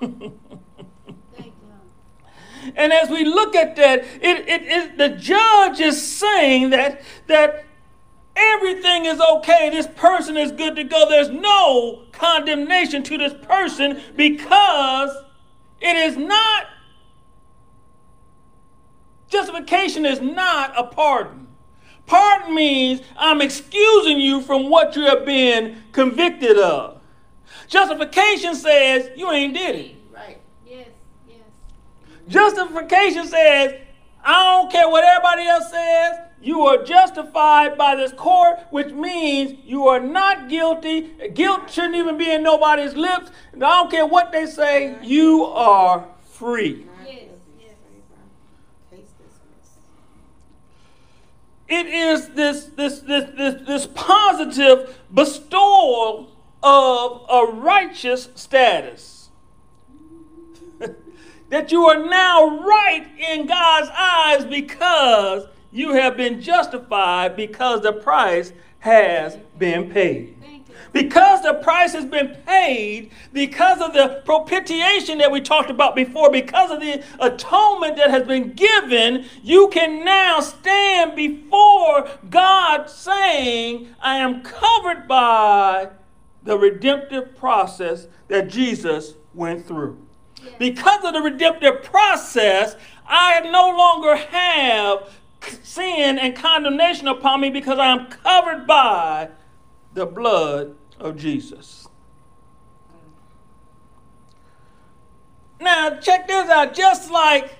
And 2.74 2.92
as 2.92 3.10
we 3.10 3.24
look 3.24 3.54
at 3.54 3.76
that, 3.76 4.00
it, 4.00 4.48
it, 4.48 4.62
it, 4.62 4.98
the 4.98 5.10
judge 5.10 5.80
is 5.80 6.00
saying 6.00 6.70
that, 6.70 7.02
that 7.26 7.64
everything 8.34 9.06
is 9.06 9.20
okay. 9.20 9.70
This 9.70 9.86
person 9.86 10.36
is 10.36 10.52
good 10.52 10.76
to 10.76 10.84
go. 10.84 11.08
There's 11.08 11.30
no 11.30 12.02
condemnation 12.12 13.02
to 13.04 13.18
this 13.18 13.34
person 13.42 14.00
because 14.16 15.10
it 15.80 15.96
is 15.96 16.16
not, 16.16 16.66
justification 19.28 20.04
is 20.04 20.20
not 20.20 20.72
a 20.76 20.84
pardon. 20.84 21.46
Pardon 22.06 22.54
means 22.54 23.02
I'm 23.16 23.40
excusing 23.40 24.20
you 24.20 24.40
from 24.40 24.70
what 24.70 24.94
you 24.96 25.02
have 25.06 25.24
been 25.24 25.82
convicted 25.92 26.56
of. 26.56 27.00
Justification 27.68 28.54
says 28.54 29.10
you 29.16 29.30
ain't 29.32 29.54
did 29.54 29.74
it. 29.74 29.95
Justification 32.28 33.26
says, 33.26 33.80
I 34.24 34.44
don't 34.44 34.72
care 34.72 34.88
what 34.88 35.04
everybody 35.04 35.46
else 35.46 35.70
says. 35.70 36.18
You 36.42 36.62
are 36.62 36.82
justified 36.82 37.78
by 37.78 37.96
this 37.96 38.12
court, 38.12 38.58
which 38.70 38.92
means 38.92 39.58
you 39.64 39.88
are 39.88 40.00
not 40.00 40.48
guilty. 40.48 41.12
Guilt 41.34 41.70
shouldn't 41.70 41.94
even 41.94 42.18
be 42.18 42.30
in 42.30 42.42
nobody's 42.42 42.94
lips. 42.94 43.30
I 43.54 43.58
don't 43.58 43.90
care 43.90 44.06
what 44.06 44.32
they 44.32 44.46
say, 44.46 44.96
you 45.02 45.44
are 45.44 46.06
free. 46.24 46.86
It 51.68 51.86
is 51.86 52.28
this, 52.28 52.66
this, 52.66 53.00
this, 53.00 53.30
this, 53.36 53.66
this 53.66 53.86
positive 53.92 54.96
bestowal 55.12 56.30
of 56.62 57.26
a 57.28 57.52
righteous 57.52 58.28
status 58.36 59.15
that 61.48 61.70
you 61.72 61.84
are 61.86 62.04
now 62.06 62.60
right 62.60 63.06
in 63.18 63.46
God's 63.46 63.90
eyes 63.96 64.44
because 64.44 65.46
you 65.70 65.92
have 65.92 66.16
been 66.16 66.40
justified 66.40 67.36
because 67.36 67.82
the 67.82 67.92
price 67.92 68.52
has 68.80 69.36
been 69.58 69.90
paid. 69.90 70.32
Because 70.92 71.42
the 71.42 71.54
price 71.54 71.92
has 71.92 72.06
been 72.06 72.36
paid, 72.46 73.10
because 73.32 73.82
of 73.82 73.92
the 73.92 74.22
propitiation 74.24 75.18
that 75.18 75.30
we 75.30 75.42
talked 75.42 75.68
about 75.68 75.94
before, 75.94 76.30
because 76.30 76.70
of 76.70 76.80
the 76.80 77.04
atonement 77.20 77.96
that 77.96 78.10
has 78.10 78.26
been 78.26 78.52
given, 78.52 79.26
you 79.42 79.68
can 79.68 80.04
now 80.04 80.40
stand 80.40 81.14
before 81.14 82.08
God 82.30 82.88
saying, 82.88 83.94
I 84.00 84.16
am 84.18 84.42
covered 84.42 85.06
by 85.06 85.90
the 86.44 86.56
redemptive 86.56 87.36
process 87.36 88.06
that 88.28 88.48
Jesus 88.48 89.14
went 89.34 89.66
through. 89.66 90.05
Because 90.58 91.04
of 91.04 91.12
the 91.12 91.20
redemptive 91.20 91.82
process, 91.82 92.76
I 93.06 93.40
no 93.40 93.68
longer 93.76 94.16
have 94.16 95.10
sin 95.62 96.18
and 96.18 96.34
condemnation 96.34 97.08
upon 97.08 97.40
me 97.40 97.50
because 97.50 97.78
I 97.78 97.86
am 97.86 98.06
covered 98.06 98.66
by 98.66 99.30
the 99.94 100.06
blood 100.06 100.74
of 100.98 101.16
Jesus. 101.16 101.88
Now, 105.60 105.98
check 105.98 106.28
this 106.28 106.48
out. 106.50 106.74
Just 106.74 107.10
like 107.10 107.54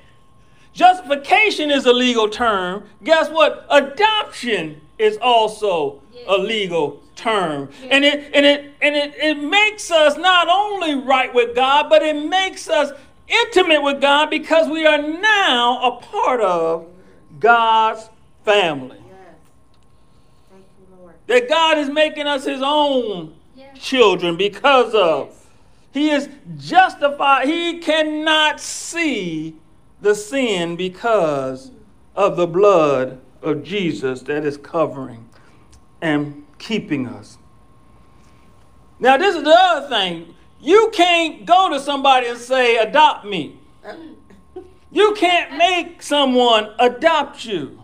justification 0.72 1.70
is 1.70 1.86
a 1.86 1.92
legal 1.92 2.28
term, 2.28 2.84
guess 3.02 3.30
what? 3.30 3.66
Adoption 3.70 4.80
is 4.98 5.16
also 5.18 6.02
a 6.26 6.36
legal 6.36 7.02
term. 7.16 7.70
And 7.90 8.04
it 8.04 8.30
and 8.32 8.46
it 8.46 8.72
and 8.80 8.94
it, 8.94 9.14
it 9.16 9.38
makes 9.38 9.90
us 9.90 10.16
not 10.16 10.48
only 10.48 10.94
right 10.94 11.32
with 11.34 11.56
God, 11.56 11.88
but 11.88 12.02
it 12.02 12.16
makes 12.28 12.68
us 12.68 12.92
intimate 13.26 13.82
with 13.82 14.00
God 14.00 14.30
because 14.30 14.68
we 14.68 14.86
are 14.86 14.98
now 14.98 15.80
a 15.82 16.00
part 16.00 16.40
of 16.40 16.86
God's 17.40 18.08
family. 18.44 19.00
That 21.26 21.48
God 21.48 21.78
is 21.78 21.88
making 21.88 22.28
us 22.28 22.44
his 22.44 22.60
own 22.62 23.34
children 23.74 24.36
because 24.36 24.94
of. 24.94 25.32
He 25.92 26.10
is 26.10 26.28
justified. 26.56 27.48
He 27.48 27.78
cannot 27.78 28.60
see 28.60 29.56
the 30.00 30.14
sin 30.14 30.76
because 30.76 31.72
of 32.14 32.36
the 32.36 32.46
blood 32.46 33.18
of 33.42 33.64
Jesus 33.64 34.22
that 34.22 34.44
is 34.44 34.56
covering 34.56 35.28
and 36.00 36.45
keeping 36.58 37.06
us. 37.06 37.38
Now, 38.98 39.16
this 39.16 39.36
is 39.36 39.42
the 39.42 39.54
other 39.56 39.88
thing. 39.88 40.34
You 40.60 40.90
can't 40.92 41.44
go 41.44 41.70
to 41.70 41.80
somebody 41.80 42.28
and 42.28 42.38
say, 42.38 42.76
adopt 42.76 43.26
me. 43.26 43.58
You 44.90 45.14
can't 45.14 45.56
make 45.56 46.02
someone 46.02 46.70
adopt 46.78 47.44
you. 47.44 47.82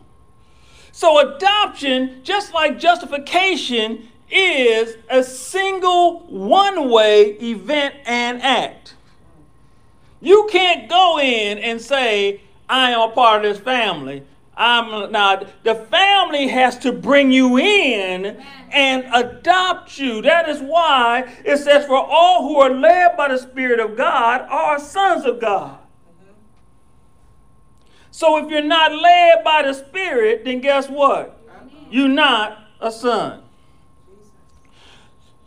So, 0.93 1.37
adoption, 1.37 2.21
just 2.23 2.55
like 2.55 2.79
justification, 2.79 4.09
is 4.31 4.97
a 5.11 5.23
single 5.23 6.21
one 6.21 6.91
way 6.91 7.33
event 7.43 7.95
and 8.07 8.43
act. 8.43 8.95
You 10.21 10.49
can't 10.50 10.88
go 10.88 11.19
in 11.19 11.59
and 11.59 11.81
say, 11.81 12.41
I 12.69 12.93
am 12.93 13.11
a 13.11 13.12
part 13.12 13.45
of 13.45 13.52
this 13.52 13.62
family. 13.62 14.23
I'm 14.62 15.11
now 15.11 15.45
the 15.64 15.75
family 15.75 16.47
has 16.47 16.78
to 16.78 16.92
bring 16.92 17.33
you 17.33 17.59
in 17.59 18.40
and 18.71 19.04
adopt 19.12 19.99
you. 19.99 20.23
That 20.23 20.49
is 20.49 20.61
why 20.61 21.35
it 21.45 21.56
says, 21.56 21.84
For 21.84 21.97
all 21.97 22.47
who 22.47 22.60
are 22.60 22.71
led 22.71 23.17
by 23.17 23.28
the 23.28 23.39
Spirit 23.39 23.80
of 23.80 23.97
God 23.97 24.43
are 24.43 24.78
sons 24.78 25.25
of 25.25 25.41
God. 25.41 25.78
So 28.13 28.36
if 28.36 28.50
you're 28.50 28.63
not 28.63 28.93
led 28.95 29.43
by 29.43 29.63
the 29.63 29.73
Spirit, 29.73 30.45
then 30.45 30.60
guess 30.60 30.89
what? 30.89 31.41
You're 31.91 32.08
not 32.08 32.58
a 32.80 32.93
son. 32.93 33.43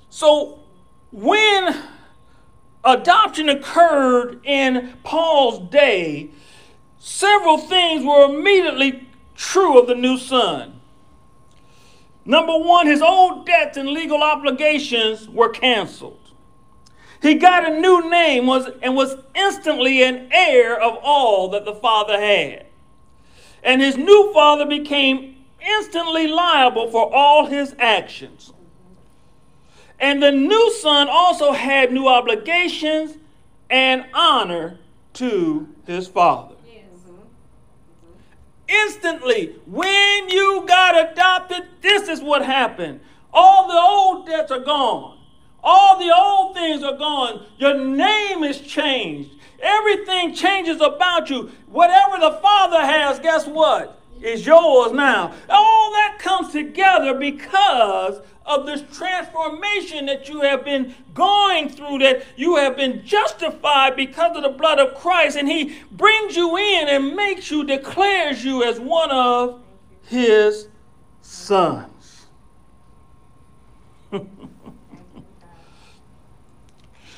So 0.09 0.59
when 1.11 1.83
adoption 2.83 3.47
occurred 3.47 4.41
in 4.43 4.97
Paul's 5.03 5.71
day, 5.71 6.31
several 6.99 7.59
things 7.59 8.03
were 8.03 8.25
immediately 8.25 9.04
true 9.35 9.79
of 9.79 9.87
the 9.87 9.95
new 9.95 10.17
son. 10.17 10.81
Number 12.25 12.57
one, 12.57 12.87
his 12.87 13.01
old 13.01 13.45
debts 13.45 13.77
and 13.77 13.89
legal 13.89 14.23
obligations 14.23 15.29
were 15.29 15.49
canceled. 15.49 16.19
He 17.21 17.35
got 17.35 17.69
a 17.69 17.79
new 17.79 18.09
name 18.09 18.45
was, 18.45 18.67
and 18.81 18.95
was 18.95 19.15
instantly 19.35 20.03
an 20.03 20.29
heir 20.31 20.79
of 20.79 20.97
all 21.01 21.49
that 21.49 21.65
the 21.65 21.75
father 21.75 22.19
had. 22.19 22.65
And 23.63 23.81
his 23.81 23.97
new 23.97 24.31
father 24.33 24.65
became 24.65 25.35
instantly 25.59 26.27
liable 26.27 26.91
for 26.91 27.13
all 27.13 27.45
his 27.45 27.75
actions. 27.79 28.53
And 29.99 30.21
the 30.21 30.31
new 30.31 30.71
son 30.73 31.07
also 31.09 31.51
had 31.51 31.91
new 31.91 32.07
obligations 32.07 33.17
and 33.69 34.05
honor 34.13 34.79
to 35.13 35.69
his 35.87 36.07
father. 36.07 36.54
Instantly, 38.67 39.55
when 39.65 40.29
you 40.29 40.65
got 40.67 41.11
adopted, 41.11 41.67
this 41.81 42.07
is 42.09 42.21
what 42.21 42.45
happened. 42.45 42.99
All 43.33 43.67
the 43.67 43.79
old 43.79 44.25
debts 44.25 44.51
are 44.51 44.59
gone. 44.59 45.19
All 45.63 45.99
the 45.99 46.15
old 46.15 46.55
things 46.55 46.83
are 46.83 46.97
gone. 46.97 47.45
Your 47.57 47.77
name 47.77 48.43
is 48.43 48.61
changed. 48.61 49.31
Everything 49.59 50.33
changes 50.33 50.79
about 50.81 51.29
you. 51.29 51.51
Whatever 51.67 52.19
the 52.19 52.39
Father 52.41 52.81
has, 52.81 53.19
guess 53.19 53.47
what? 53.47 54.01
Is 54.21 54.45
yours 54.45 54.91
now. 54.91 55.33
All 55.49 55.91
that 55.91 56.17
comes 56.19 56.51
together 56.51 57.13
because 57.13 58.21
of 58.45 58.65
this 58.65 58.83
transformation 58.95 60.05
that 60.05 60.29
you 60.29 60.41
have 60.41 60.63
been 60.63 60.93
going 61.13 61.69
through, 61.69 61.99
that 61.99 62.23
you 62.35 62.55
have 62.55 62.77
been 62.77 63.05
justified 63.05 63.95
because 63.95 64.35
of 64.37 64.43
the 64.43 64.49
blood 64.49 64.79
of 64.79 64.95
Christ. 64.95 65.37
And 65.37 65.47
He 65.47 65.77
brings 65.91 66.35
you 66.35 66.55
in 66.57 66.87
and 66.87 67.15
makes 67.15 67.51
you, 67.51 67.63
declares 67.63 68.45
you 68.45 68.63
as 68.63 68.79
one 68.79 69.11
of 69.11 69.61
His 70.03 70.67
sons. 71.21 71.94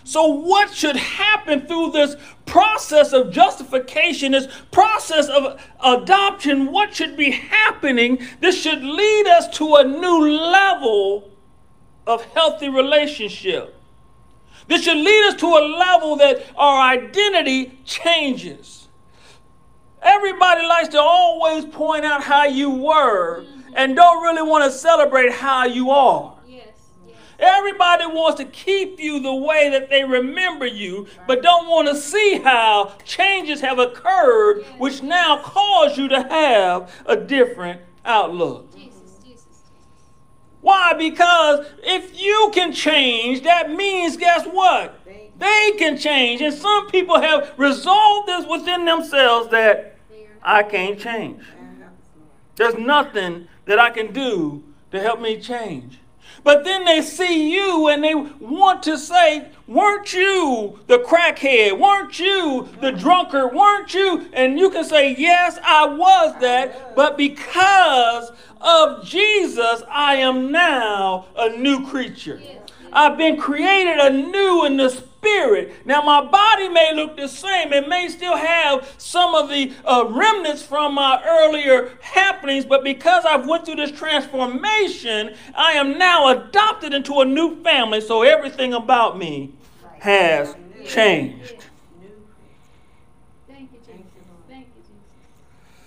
So, 0.07 0.27
what 0.27 0.73
should 0.73 0.95
happen 0.95 1.67
through 1.67 1.91
this 1.91 2.15
process 2.45 3.11
of 3.11 3.29
justification, 3.29 4.31
this 4.31 4.47
process 4.71 5.27
of 5.27 5.61
adoption? 5.83 6.71
What 6.71 6.95
should 6.95 7.17
be 7.17 7.31
happening? 7.31 8.25
This 8.39 8.57
should 8.57 8.81
lead 8.81 9.27
us 9.27 9.49
to 9.57 9.75
a 9.75 9.83
new 9.83 10.29
level 10.29 11.29
of 12.07 12.23
healthy 12.23 12.69
relationship. 12.69 13.75
This 14.69 14.85
should 14.85 14.95
lead 14.95 15.27
us 15.27 15.35
to 15.41 15.47
a 15.47 15.67
level 15.77 16.15
that 16.15 16.41
our 16.55 16.81
identity 16.89 17.77
changes. 17.83 18.87
Everybody 20.01 20.65
likes 20.65 20.87
to 20.89 21.01
always 21.01 21.65
point 21.65 22.05
out 22.05 22.23
how 22.23 22.45
you 22.45 22.69
were 22.69 23.43
and 23.75 23.93
don't 23.93 24.23
really 24.23 24.49
want 24.49 24.63
to 24.63 24.71
celebrate 24.71 25.33
how 25.33 25.65
you 25.65 25.91
are. 25.91 26.36
Everybody 27.39 28.05
wants 28.07 28.39
to 28.39 28.45
keep 28.45 28.99
you 28.99 29.19
the 29.19 29.33
way 29.33 29.69
that 29.69 29.89
they 29.89 30.03
remember 30.03 30.65
you, 30.65 31.07
but 31.27 31.43
don't 31.43 31.67
want 31.67 31.87
to 31.87 31.95
see 31.95 32.39
how 32.43 32.93
changes 33.03 33.61
have 33.61 33.77
occurred, 33.77 34.63
which 34.77 35.03
now 35.03 35.41
cause 35.43 35.97
you 35.97 36.07
to 36.07 36.23
have 36.23 36.91
a 37.05 37.15
different 37.15 37.81
outlook. 38.03 38.67
Why? 40.61 40.93
Because 40.93 41.65
if 41.83 42.19
you 42.19 42.51
can 42.53 42.73
change, 42.73 43.43
that 43.43 43.71
means, 43.71 44.17
guess 44.17 44.45
what? 44.45 44.99
They 45.37 45.71
can 45.77 45.97
change. 45.97 46.41
And 46.41 46.53
some 46.53 46.89
people 46.89 47.21
have 47.21 47.53
resolved 47.57 48.27
this 48.27 48.45
within 48.47 48.85
themselves 48.85 49.49
that 49.51 49.97
I 50.41 50.63
can't 50.63 50.99
change. 50.99 51.43
There's 52.55 52.73
nothing 52.73 53.47
that 53.65 53.77
I 53.77 53.91
can 53.91 54.11
do 54.11 54.63
to 54.91 54.99
help 54.99 55.21
me 55.21 55.39
change. 55.39 55.99
But 56.47 56.63
then 56.63 56.85
they 56.85 57.01
see 57.01 57.51
you 57.51 57.89
and 57.89 58.01
they 58.01 58.15
want 58.15 58.81
to 58.83 58.97
say, 58.97 59.49
Weren't 59.67 60.13
you 60.13 60.79
the 60.87 60.99
crackhead? 60.99 61.77
Weren't 61.77 62.17
you 62.21 62.69
the 62.79 62.93
drunkard? 62.93 63.53
Weren't 63.53 63.93
you? 63.93 64.29
And 64.31 64.57
you 64.57 64.69
can 64.69 64.85
say, 64.85 65.13
Yes, 65.17 65.59
I 65.61 65.85
was 65.85 66.39
that. 66.39 66.95
But 66.95 67.17
because 67.17 68.31
of 68.61 69.03
Jesus, 69.03 69.83
I 69.91 70.15
am 70.15 70.49
now 70.49 71.25
a 71.35 71.49
new 71.49 71.85
creature. 71.85 72.39
I've 72.93 73.17
been 73.17 73.35
created 73.35 73.97
anew 73.97 74.63
in 74.63 74.77
the 74.77 75.03
spirit. 75.17 75.85
Now, 75.85 76.01
my 76.01 76.23
body 76.23 76.69
may 76.69 76.93
look 76.93 77.17
the 77.17 77.27
same. 77.27 77.73
It 77.73 77.87
may 77.87 78.07
still 78.09 78.35
have 78.35 78.93
some 78.97 79.35
of 79.35 79.49
the 79.49 79.73
uh, 79.85 80.05
remnants 80.09 80.61
from 80.61 80.95
my 80.95 81.21
earlier 81.25 81.97
happenings, 82.01 82.65
but 82.65 82.83
because 82.83 83.25
I've 83.25 83.47
went 83.47 83.65
through 83.65 83.75
this 83.75 83.91
transformation, 83.91 85.35
I 85.55 85.73
am 85.73 85.97
now 85.97 86.29
adopted 86.29 86.93
into 86.93 87.19
a 87.19 87.25
new 87.25 87.61
family. 87.63 88.01
So 88.01 88.23
everything 88.23 88.73
about 88.73 89.17
me 89.17 89.53
has 89.99 90.55
changed. 90.85 91.55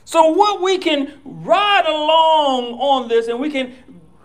So, 0.04 0.26
what 0.26 0.60
we 0.60 0.78
can 0.78 1.20
ride 1.24 1.86
along 1.86 2.80
on 2.80 3.06
this 3.06 3.28
and 3.28 3.38
we 3.38 3.48
can 3.48 3.76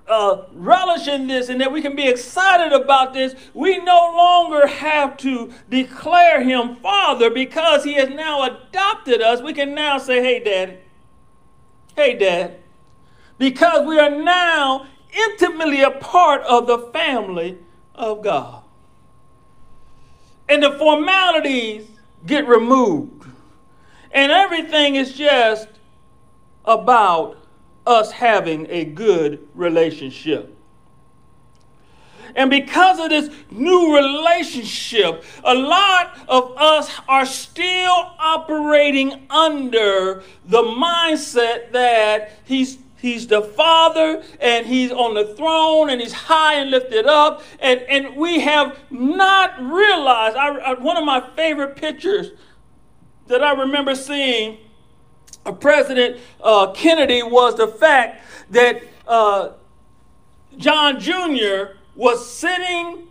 uh, 0.07 0.43
relish 0.53 1.07
in 1.07 1.27
this 1.27 1.49
and 1.49 1.59
that 1.61 1.71
we 1.71 1.81
can 1.81 1.95
be 1.95 2.07
excited 2.07 2.73
about 2.73 3.13
this, 3.13 3.35
we 3.53 3.79
no 3.79 4.13
longer 4.15 4.67
have 4.67 5.17
to 5.17 5.51
declare 5.69 6.43
him 6.43 6.75
Father 6.77 7.29
because 7.29 7.83
he 7.83 7.95
has 7.95 8.09
now 8.09 8.43
adopted 8.43 9.21
us. 9.21 9.41
We 9.41 9.53
can 9.53 9.73
now 9.73 9.97
say, 9.97 10.21
Hey, 10.21 10.43
Daddy. 10.43 10.77
Hey, 11.95 12.17
Dad. 12.17 12.59
Because 13.37 13.87
we 13.87 13.99
are 13.99 14.09
now 14.09 14.87
intimately 15.13 15.81
a 15.81 15.91
part 15.91 16.41
of 16.41 16.67
the 16.67 16.77
family 16.77 17.57
of 17.93 18.21
God. 18.21 18.63
And 20.49 20.61
the 20.61 20.77
formalities 20.77 21.87
get 22.25 22.47
removed. 22.47 23.27
And 24.11 24.31
everything 24.31 24.95
is 24.95 25.13
just 25.13 25.67
about 26.65 27.37
us 27.85 28.11
having 28.11 28.67
a 28.69 28.85
good 28.85 29.47
relationship. 29.53 30.51
And 32.35 32.49
because 32.49 32.99
of 32.99 33.09
this 33.09 33.29
new 33.49 33.95
relationship, 33.95 35.23
a 35.43 35.53
lot 35.53 36.17
of 36.27 36.53
us 36.57 36.91
are 37.07 37.25
still 37.25 38.11
operating 38.19 39.25
under 39.29 40.21
the 40.45 40.61
mindset 40.61 41.71
that 41.71 42.39
he's 42.43 42.79
He's 43.05 43.27
the 43.27 43.43
Father, 43.43 44.23
and 44.39 44.65
He's 44.65 44.91
on 44.91 45.13
the 45.13 45.35
throne, 45.35 45.91
and 45.91 46.01
He's 46.01 46.11
high 46.11 46.55
and 46.55 46.71
lifted 46.71 47.05
up. 47.05 47.43
And, 47.59 47.81
and 47.81 48.15
we 48.15 48.39
have 48.39 48.79
not 48.89 49.61
realized. 49.61 50.35
I, 50.35 50.57
I, 50.57 50.73
one 50.73 50.97
of 50.97 51.05
my 51.05 51.21
favorite 51.35 51.75
pictures 51.75 52.31
that 53.27 53.43
I 53.43 53.53
remember 53.53 53.93
seeing 53.93 54.57
President 55.51 56.19
uh, 56.41 56.71
Kennedy 56.71 57.23
was 57.23 57.55
the 57.55 57.67
fact 57.67 58.23
that 58.49 58.81
uh, 59.07 59.49
John 60.57 60.99
Jr. 60.99 61.75
was 61.95 62.27
sitting 62.29 63.07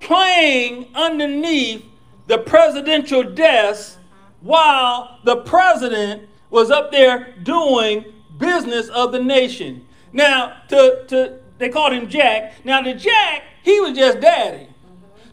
playing 0.00 0.88
underneath 0.94 1.84
the 2.26 2.38
presidential 2.38 3.22
desk 3.22 3.98
while 4.40 5.18
the 5.24 5.36
president 5.36 6.28
was 6.50 6.70
up 6.70 6.90
there 6.90 7.34
doing 7.42 8.04
business 8.38 8.88
of 8.88 9.12
the 9.12 9.22
nation. 9.22 9.86
Now, 10.12 10.62
to, 10.68 11.04
to 11.08 11.38
they 11.58 11.68
called 11.68 11.92
him 11.92 12.08
Jack. 12.08 12.64
Now, 12.64 12.80
to 12.80 12.94
Jack, 12.94 13.44
he 13.62 13.80
was 13.80 13.96
just 13.96 14.20
daddy. 14.20 14.66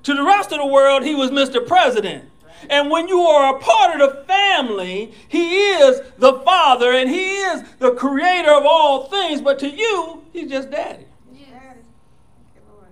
To 0.03 0.13
the 0.13 0.23
rest 0.23 0.51
of 0.51 0.59
the 0.59 0.65
world, 0.65 1.03
he 1.03 1.15
was 1.15 1.31
Mr. 1.31 1.65
President. 1.65 2.29
And 2.69 2.89
when 2.89 3.07
you 3.07 3.21
are 3.21 3.55
a 3.55 3.59
part 3.59 3.99
of 3.99 4.09
the 4.09 4.23
family, 4.23 5.13
he 5.27 5.57
is 5.57 6.01
the 6.17 6.39
father 6.39 6.91
and 6.91 7.09
he 7.09 7.35
is 7.35 7.63
the 7.79 7.91
creator 7.91 8.51
of 8.51 8.65
all 8.65 9.07
things. 9.09 9.41
But 9.41 9.59
to 9.59 9.69
you, 9.69 10.23
he's 10.33 10.49
just 10.49 10.69
daddy. 10.69 11.05
Daddy. 11.33 11.45
Thank 11.49 12.55
you, 12.55 12.61
Lord. 12.69 12.89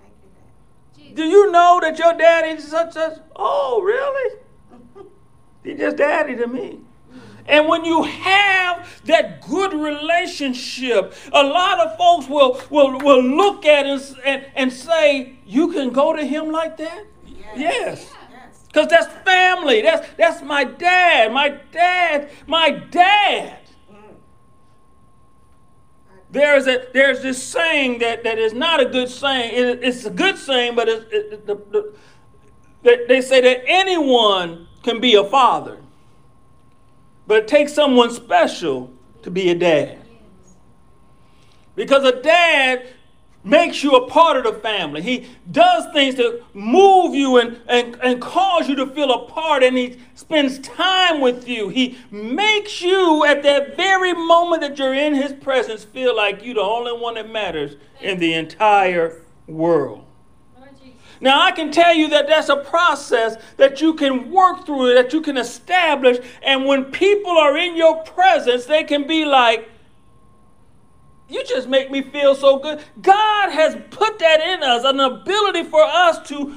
Thank 0.00 0.12
you, 0.22 1.04
Daddy. 1.04 1.14
Do 1.14 1.24
you 1.24 1.50
know 1.50 1.78
that 1.82 1.98
your 1.98 2.14
daddy 2.14 2.50
is 2.50 2.68
such 2.68 2.96
a, 2.96 3.22
oh, 3.36 3.82
really? 3.82 4.40
He's 5.64 5.78
just 5.78 5.96
daddy 5.96 6.36
to 6.36 6.46
me. 6.46 6.80
And 7.46 7.68
when 7.68 7.84
you 7.84 8.02
have 8.04 9.02
that 9.04 9.46
good 9.46 9.74
relationship, 9.74 11.14
a 11.32 11.42
lot 11.42 11.78
of 11.78 11.96
folks 11.98 12.28
will, 12.28 12.60
will, 12.70 12.98
will 13.00 13.22
look 13.22 13.66
at 13.66 13.86
us 13.86 14.14
and, 14.24 14.46
and 14.54 14.72
say, 14.72 15.34
You 15.46 15.72
can 15.72 15.90
go 15.90 16.16
to 16.16 16.24
him 16.24 16.50
like 16.50 16.78
that? 16.78 17.04
Yes. 17.54 18.10
Because 18.74 18.88
that's 18.88 19.06
family. 19.24 19.82
That's, 19.82 20.04
that's 20.18 20.42
my 20.42 20.64
dad. 20.64 21.32
My 21.32 21.60
dad. 21.70 22.28
My 22.48 22.70
dad. 22.70 23.60
There's, 26.28 26.66
a, 26.66 26.88
there's 26.92 27.22
this 27.22 27.40
saying 27.40 28.00
that, 28.00 28.24
that 28.24 28.36
is 28.36 28.52
not 28.52 28.80
a 28.80 28.86
good 28.86 29.08
saying. 29.08 29.54
It, 29.54 29.84
it's 29.84 30.04
a 30.06 30.10
good 30.10 30.36
saying, 30.36 30.74
but 30.74 30.88
it, 30.88 31.08
it, 31.12 31.46
the, 31.46 31.54
the, 32.82 33.04
they 33.06 33.20
say 33.20 33.40
that 33.40 33.62
anyone 33.68 34.66
can 34.82 35.00
be 35.00 35.14
a 35.14 35.22
father. 35.22 35.78
But 37.28 37.44
it 37.44 37.48
takes 37.48 37.72
someone 37.72 38.10
special 38.10 38.92
to 39.22 39.30
be 39.30 39.50
a 39.50 39.54
dad. 39.54 40.00
Because 41.76 42.02
a 42.02 42.20
dad 42.20 42.88
makes 43.44 43.84
you 43.84 43.92
a 43.92 44.08
part 44.08 44.38
of 44.38 44.44
the 44.44 44.58
family. 44.60 45.02
He 45.02 45.28
does 45.52 45.92
things 45.92 46.14
to 46.16 46.42
move 46.54 47.14
you 47.14 47.36
and, 47.36 47.60
and, 47.68 47.96
and 48.02 48.20
cause 48.20 48.68
you 48.68 48.74
to 48.76 48.86
feel 48.86 49.12
a 49.12 49.28
part, 49.28 49.62
and 49.62 49.76
he 49.76 49.98
spends 50.14 50.58
time 50.60 51.20
with 51.20 51.46
you. 51.46 51.68
He 51.68 51.98
makes 52.10 52.80
you, 52.80 53.24
at 53.24 53.42
that 53.42 53.76
very 53.76 54.14
moment 54.14 54.62
that 54.62 54.78
you're 54.78 54.94
in 54.94 55.14
his 55.14 55.32
presence, 55.32 55.84
feel 55.84 56.16
like 56.16 56.42
you're 56.42 56.54
the 56.54 56.62
only 56.62 56.92
one 56.92 57.14
that 57.14 57.30
matters 57.30 57.76
in 58.00 58.18
the 58.18 58.32
entire 58.32 59.22
world. 59.46 60.04
Now, 61.20 61.40
I 61.40 61.52
can 61.52 61.70
tell 61.70 61.94
you 61.94 62.08
that 62.08 62.26
that's 62.26 62.48
a 62.48 62.56
process 62.56 63.36
that 63.56 63.80
you 63.80 63.94
can 63.94 64.30
work 64.30 64.66
through, 64.66 64.94
that 64.94 65.12
you 65.12 65.22
can 65.22 65.36
establish. 65.38 66.18
And 66.42 66.66
when 66.66 66.86
people 66.86 67.30
are 67.30 67.56
in 67.56 67.76
your 67.76 68.02
presence, 68.02 68.66
they 68.66 68.84
can 68.84 69.06
be 69.06 69.24
like, 69.24 69.70
you 71.34 71.44
just 71.44 71.68
make 71.68 71.90
me 71.90 72.00
feel 72.00 72.34
so 72.34 72.58
good. 72.58 72.82
God 73.02 73.50
has 73.50 73.76
put 73.90 74.18
that 74.20 74.40
in 74.40 74.62
us, 74.62 74.84
an 74.84 75.00
ability 75.00 75.64
for 75.64 75.82
us 75.82 76.26
to 76.28 76.54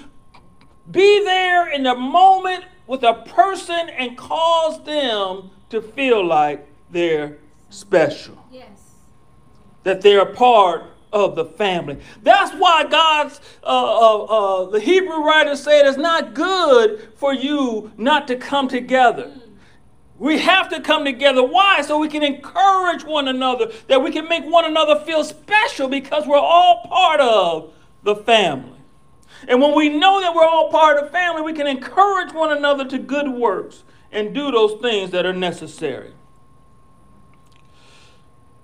be 0.90 1.24
there 1.24 1.68
in 1.70 1.84
the 1.84 1.96
moment 1.96 2.64
with 2.86 3.04
a 3.04 3.14
person 3.14 3.90
and 3.90 4.18
cause 4.18 4.84
them 4.84 5.50
to 5.70 5.82
feel 5.82 6.26
like 6.26 6.66
they're 6.92 7.40
special. 7.70 8.38
Yes. 8.52 8.70
That 9.84 10.02
they're 10.02 10.22
a 10.22 10.34
part 10.34 10.84
of 11.12 11.36
the 11.36 11.46
family. 11.46 11.98
That's 12.22 12.54
why 12.54 12.86
God's, 12.86 13.42
uh, 13.64 13.68
uh, 13.68 14.24
uh, 14.24 14.70
the 14.70 14.80
Hebrew 14.80 15.24
writer 15.24 15.56
said, 15.56 15.86
it's 15.88 15.98
not 15.98 16.34
good 16.34 17.10
for 17.16 17.34
you 17.34 17.92
not 17.98 18.28
to 18.28 18.36
come 18.36 18.68
together. 18.68 19.34
We 20.20 20.40
have 20.40 20.70
to 20.70 20.82
come 20.82 21.06
together. 21.06 21.44
Why? 21.44 21.82
So 21.82 22.00
we 22.00 22.08
can 22.08 22.24
encourage 22.24 23.04
one 23.04 23.28
another, 23.28 23.72
that 23.88 24.02
we 24.02 24.12
can 24.12 24.28
make 24.28 24.44
one 24.44 24.66
another 24.66 25.00
feel 25.06 25.24
special 25.24 25.88
because 25.88 26.26
we're 26.26 26.38
all 26.38 26.86
part 26.88 27.20
of 27.20 27.74
the 28.04 28.16
family. 28.16 28.80
And 29.48 29.62
when 29.62 29.76
we 29.76 29.90
know 29.90 30.20
that 30.22 30.34
we're 30.34 30.46
all 30.46 30.72
part 30.72 30.98
of 30.98 31.06
the 31.06 31.12
family, 31.12 31.44
we 31.44 31.54
can 31.54 31.68
encourage 31.68 32.34
one 32.34 32.56
another 32.56 32.86
to 32.86 32.98
good 32.98 33.30
works 33.30 33.84
and 34.12 34.34
do 34.34 34.52
those 34.52 34.82
things 34.82 35.12
that 35.12 35.26
are 35.26 35.34
necessary. 35.34 36.14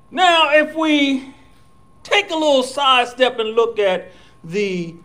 Now, 0.10 0.52
if 0.54 0.76
we 0.76 1.34
take 2.04 2.30
a 2.32 2.36
little 2.36 2.64
sidestep 2.64 3.40
and 3.40 3.50
look 3.50 3.80
at 3.80 4.12
the 4.44 4.96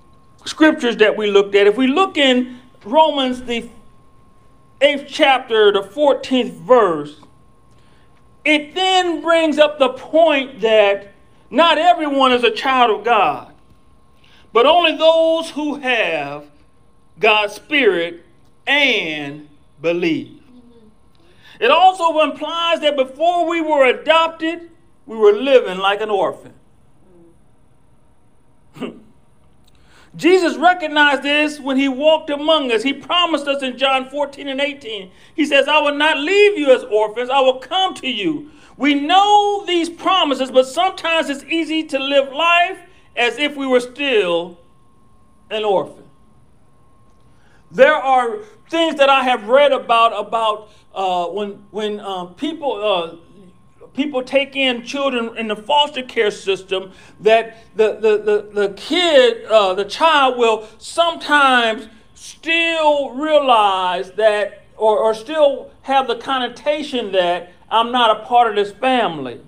scriptures 0.45 0.97
that 0.97 1.17
we 1.17 1.31
looked 1.31 1.55
at. 1.55 1.67
If 1.67 1.77
we 1.77 1.87
look 1.87 2.17
in 2.17 2.61
Romans, 2.85 3.43
the 3.43 3.69
eighth 4.81 5.07
chapter, 5.09 5.73
the 5.73 5.83
14th 5.83 6.53
verse, 6.53 7.21
it 8.45 8.75
then 8.75 9.21
brings 9.21 9.59
up 9.59 9.79
the 9.79 9.91
point 9.91 10.61
that 10.61 11.13
not 11.51 11.79
everyone 11.79 12.33
is 12.33 12.45
a 12.45 12.51
child 12.51 12.99
of 12.99 13.05
God, 13.05 13.53
but 14.53 14.67
only 14.67 14.97
those 14.97 15.51
who 15.51 15.77
have 15.77 16.45
God's 17.19 17.55
Spirit 17.55 18.25
and 18.67 19.49
believe. 19.81 20.43
It 21.61 21.71
also 21.71 22.21
implies 22.21 22.81
that 22.81 22.97
before 22.97 23.49
we 23.49 23.61
were 23.61 23.85
adopted, 23.87 24.71
we 25.07 25.17
were 25.17 25.33
living 25.33 25.79
like 25.79 26.01
an 26.01 26.11
orphan. 26.11 26.55
Jesus 30.19 30.57
recognized 30.57 31.23
this 31.23 31.61
when 31.61 31.77
he 31.77 31.89
walked 31.89 32.29
among 32.29 32.73
us. 32.73 32.83
He 32.83 32.93
promised 32.93 33.47
us 33.47 33.63
in 33.63 33.79
John 33.79 34.11
14 34.11 34.49
and 34.49 34.61
18. 34.61 35.13
He 35.37 35.47
says, 35.47 35.69
I 35.69 35.79
will 35.79 35.95
not 35.95 36.19
leave 36.19 36.59
you 36.59 36.75
as 36.75 36.83
orphans, 36.83 37.31
I 37.31 37.41
will 37.41 37.61
come 37.61 37.95
to 37.95 38.09
you. 38.09 38.51
We 38.77 38.95
know 38.95 39.65
these 39.65 39.89
promises, 39.89 40.51
but 40.51 40.67
sometimes 40.67 41.31
it's 41.31 41.45
easy 41.45 41.85
to 41.85 42.01
live 42.01 42.33
life 42.33 42.81
as 43.15 43.39
if 43.39 43.57
we 43.57 43.69
were 43.69 43.79
still 43.79 44.59
an 45.51 45.65
orphan. 45.65 46.05
There 47.71 47.95
are 47.95 48.39
things 48.69 48.97
that 48.97 49.09
I 49.09 49.23
have 49.23 49.47
read 49.47 49.71
about 49.71 50.19
about 50.19 50.71
uh, 50.95 51.27
when 51.27 51.65
when 51.71 52.01
um, 52.01 52.35
people 52.35 52.73
uh, 52.85 53.17
people 53.95 54.23
take 54.23 54.57
in 54.57 54.85
children 54.85 55.37
in 55.37 55.49
the 55.49 55.57
foster 55.57 56.03
care 56.03 56.31
system 56.31 56.93
that 57.21 57.65
the, 57.77 57.95
the, 57.95 58.19
the, 58.19 58.67
the 58.69 58.75
kid, 58.75 59.45
uh, 59.47 59.75
the 59.75 59.85
child 59.85 60.39
will 60.39 60.67
sometimes 60.79 61.89
still 62.15 63.11
realize 63.11 64.13
that 64.13 64.65
or, 64.77 64.99
or 64.99 65.15
still 65.15 65.71
have 65.83 66.07
the 66.07 66.17
connotation 66.17 67.13
that 67.13 67.53
I'm 67.71 67.93
not 67.93 68.21
a 68.21 68.25
part 68.25 68.49
of 68.49 68.57
this 68.57 68.73
family. 68.73 69.41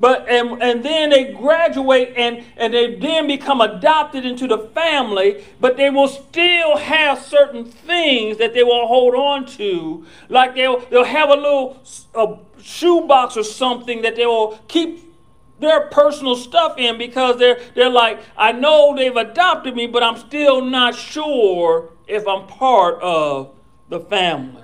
but 0.00 0.28
and, 0.28 0.62
and 0.62 0.84
then 0.84 1.10
they 1.10 1.32
graduate 1.32 2.14
and, 2.16 2.44
and 2.56 2.74
they 2.74 2.94
then 2.96 3.26
become 3.26 3.60
adopted 3.60 4.24
into 4.24 4.46
the 4.46 4.58
family 4.58 5.44
but 5.60 5.76
they 5.76 5.90
will 5.90 6.08
still 6.08 6.76
have 6.76 7.18
certain 7.18 7.64
things 7.64 8.38
that 8.38 8.54
they 8.54 8.62
will 8.62 8.86
hold 8.86 9.14
on 9.14 9.46
to 9.46 10.04
like 10.28 10.54
they'll, 10.54 10.80
they'll 10.90 11.04
have 11.04 11.30
a 11.30 11.34
little 11.34 11.80
a 12.14 12.36
shoebox 12.64 13.36
or 13.36 13.44
something 13.44 14.02
that 14.02 14.16
they 14.16 14.26
will 14.26 14.58
keep 14.68 15.12
their 15.60 15.82
personal 15.88 16.34
stuff 16.34 16.78
in 16.78 16.98
because 16.98 17.38
they're 17.38 17.60
they're 17.74 17.90
like 17.90 18.20
i 18.36 18.50
know 18.50 18.94
they've 18.96 19.16
adopted 19.16 19.76
me 19.76 19.86
but 19.86 20.02
i'm 20.02 20.16
still 20.16 20.64
not 20.64 20.94
sure 20.94 21.90
if 22.06 22.26
i'm 22.26 22.46
part 22.46 23.00
of 23.00 23.54
the 23.88 24.00
family 24.00 24.62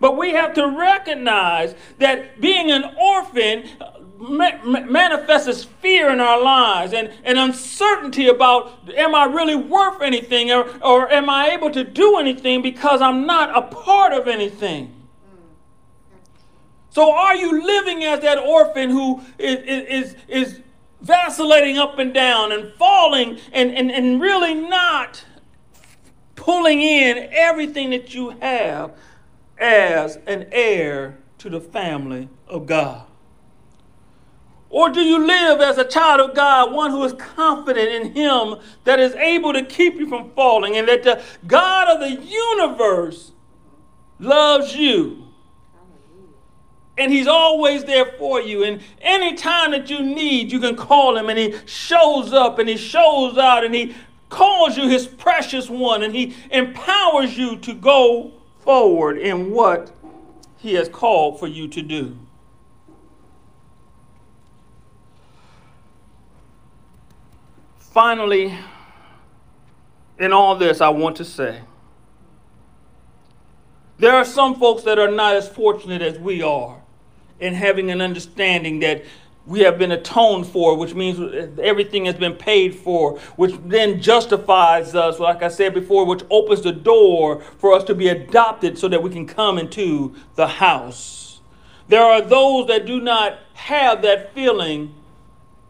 but 0.00 0.16
we 0.16 0.32
have 0.32 0.54
to 0.54 0.66
recognize 0.66 1.74
that 1.98 2.40
being 2.40 2.70
an 2.70 2.84
orphan 2.98 3.64
uh, 3.80 3.90
manifests 4.18 5.48
as 5.48 5.64
fear 5.64 6.10
in 6.10 6.20
our 6.20 6.40
lives 6.42 6.92
and, 6.92 7.12
and 7.24 7.38
uncertainty 7.38 8.28
about 8.28 8.72
am 8.96 9.14
I 9.14 9.24
really 9.24 9.56
worth 9.56 10.00
anything 10.00 10.50
or, 10.50 10.66
or 10.82 11.10
am 11.12 11.28
I 11.28 11.50
able 11.50 11.70
to 11.72 11.84
do 11.84 12.16
anything 12.16 12.62
because 12.62 13.02
I'm 13.02 13.26
not 13.26 13.56
a 13.56 13.62
part 13.62 14.12
of 14.12 14.28
anything. 14.28 14.93
So 16.94 17.12
are 17.12 17.34
you 17.34 17.66
living 17.66 18.04
as 18.04 18.20
that 18.20 18.38
orphan 18.38 18.88
who 18.88 19.20
is, 19.36 19.58
is, 19.88 20.16
is 20.28 20.60
vacillating 21.00 21.76
up 21.76 21.98
and 21.98 22.14
down 22.14 22.52
and 22.52 22.72
falling 22.74 23.40
and, 23.52 23.74
and, 23.74 23.90
and 23.90 24.20
really 24.20 24.54
not 24.54 25.24
pulling 26.36 26.80
in 26.80 27.30
everything 27.32 27.90
that 27.90 28.14
you 28.14 28.30
have 28.40 28.96
as 29.58 30.18
an 30.28 30.46
heir 30.52 31.18
to 31.38 31.50
the 31.50 31.60
family 31.60 32.28
of 32.46 32.66
God? 32.66 33.04
Or 34.70 34.88
do 34.88 35.00
you 35.00 35.26
live 35.26 35.60
as 35.60 35.78
a 35.78 35.84
child 35.84 36.20
of 36.20 36.36
God, 36.36 36.72
one 36.72 36.92
who 36.92 37.02
is 37.02 37.12
confident 37.14 37.88
in 37.88 38.14
Him 38.14 38.60
that 38.84 39.00
is 39.00 39.14
able 39.14 39.52
to 39.52 39.64
keep 39.64 39.96
you 39.96 40.08
from 40.08 40.30
falling 40.30 40.76
and 40.76 40.86
that 40.86 41.02
the 41.02 41.20
God 41.44 41.88
of 41.88 41.98
the 41.98 42.24
universe 42.24 43.32
loves 44.20 44.76
you? 44.76 45.23
And 46.96 47.12
he's 47.12 47.26
always 47.26 47.84
there 47.84 48.06
for 48.18 48.40
you. 48.40 48.62
And 48.64 48.80
any 49.00 49.34
time 49.34 49.72
that 49.72 49.90
you 49.90 50.00
need, 50.02 50.52
you 50.52 50.60
can 50.60 50.76
call 50.76 51.16
him 51.16 51.28
and 51.28 51.38
he 51.38 51.54
shows 51.66 52.32
up 52.32 52.58
and 52.58 52.68
he 52.68 52.76
shows 52.76 53.36
out 53.36 53.64
and 53.64 53.74
he 53.74 53.94
calls 54.28 54.76
you 54.76 54.88
his 54.88 55.06
precious 55.06 55.68
one 55.68 56.02
and 56.02 56.14
he 56.14 56.34
empowers 56.50 57.36
you 57.36 57.56
to 57.58 57.74
go 57.74 58.32
forward 58.60 59.18
in 59.18 59.50
what 59.50 59.92
he 60.58 60.74
has 60.74 60.88
called 60.88 61.38
for 61.38 61.46
you 61.46 61.68
to 61.68 61.82
do. 61.82 62.16
Finally, 67.76 68.56
in 70.18 70.32
all 70.32 70.56
this, 70.56 70.80
I 70.80 70.88
want 70.88 71.16
to 71.16 71.24
say 71.24 71.60
there 73.98 74.14
are 74.14 74.24
some 74.24 74.56
folks 74.56 74.82
that 74.84 74.98
are 74.98 75.10
not 75.10 75.36
as 75.36 75.48
fortunate 75.48 76.02
as 76.02 76.18
we 76.18 76.42
are 76.42 76.83
in 77.40 77.54
having 77.54 77.90
an 77.90 78.00
understanding 78.00 78.80
that 78.80 79.04
we 79.46 79.60
have 79.60 79.78
been 79.78 79.92
atoned 79.92 80.46
for, 80.46 80.76
which 80.76 80.94
means 80.94 81.18
everything 81.60 82.06
has 82.06 82.14
been 82.14 82.34
paid 82.34 82.74
for, 82.74 83.18
which 83.36 83.54
then 83.64 84.00
justifies 84.00 84.94
us, 84.94 85.18
like 85.18 85.42
I 85.42 85.48
said 85.48 85.74
before, 85.74 86.06
which 86.06 86.22
opens 86.30 86.62
the 86.62 86.72
door 86.72 87.40
for 87.58 87.74
us 87.74 87.84
to 87.84 87.94
be 87.94 88.08
adopted 88.08 88.78
so 88.78 88.88
that 88.88 89.02
we 89.02 89.10
can 89.10 89.26
come 89.26 89.58
into 89.58 90.14
the 90.36 90.46
house. 90.46 91.40
There 91.88 92.02
are 92.02 92.22
those 92.22 92.68
that 92.68 92.86
do 92.86 93.00
not 93.00 93.38
have 93.52 94.00
that 94.02 94.32
feeling 94.32 94.94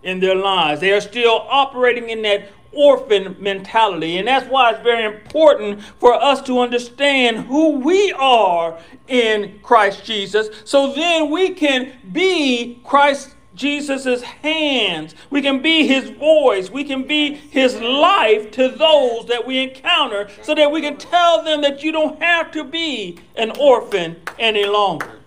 in 0.05 0.20
their 0.20 0.37
lives. 0.37 0.81
They 0.81 0.92
are 0.92 1.00
still 1.00 1.44
operating 1.48 2.11
in 2.11 2.22
that 2.22 2.48
orphan 2.76 3.37
mentality. 3.38 4.18
And 4.18 4.28
that's 4.28 4.48
why 4.48 4.70
it's 4.70 4.82
very 4.82 5.04
important 5.04 5.82
for 6.00 6.14
us 6.14 6.42
to 6.42 6.60
understand 6.60 7.46
who 7.46 7.78
we 7.78 8.12
are 8.12 8.78
in 9.08 9.58
Christ 9.62 10.04
Jesus. 10.04 10.48
So 10.64 10.92
then 10.92 11.30
we 11.30 11.50
can 11.50 11.92
be 12.12 12.80
Christ 12.84 13.34
Jesus' 13.54 14.22
hands. 14.22 15.14
We 15.30 15.40
can 15.40 15.62
be 15.62 15.87
his 15.87 16.10
voice. 16.10 16.70
We 16.70 16.84
can 16.84 17.06
be 17.06 17.34
his 17.34 17.80
life 17.80 18.50
to 18.52 18.68
those 18.68 19.26
that 19.26 19.46
we 19.46 19.62
encounter 19.62 20.28
so 20.42 20.54
that 20.54 20.70
we 20.70 20.80
can 20.80 20.96
tell 20.96 21.42
them 21.42 21.62
that 21.62 21.82
you 21.82 21.92
don't 21.92 22.20
have 22.20 22.50
to 22.52 22.64
be 22.64 23.18
an 23.37 23.52
orphan 23.58 24.16
any 24.38 24.64
longer. 24.64 25.20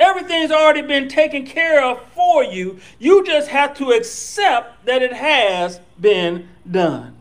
Everything's 0.00 0.50
already 0.50 0.80
been 0.80 1.08
taken 1.08 1.44
care 1.44 1.84
of 1.84 2.00
for 2.12 2.42
you. 2.42 2.80
You 2.98 3.24
just 3.24 3.48
have 3.48 3.76
to 3.76 3.90
accept 3.90 4.86
that 4.86 5.02
it 5.02 5.12
has 5.12 5.80
been 6.00 6.48
done. 6.70 7.16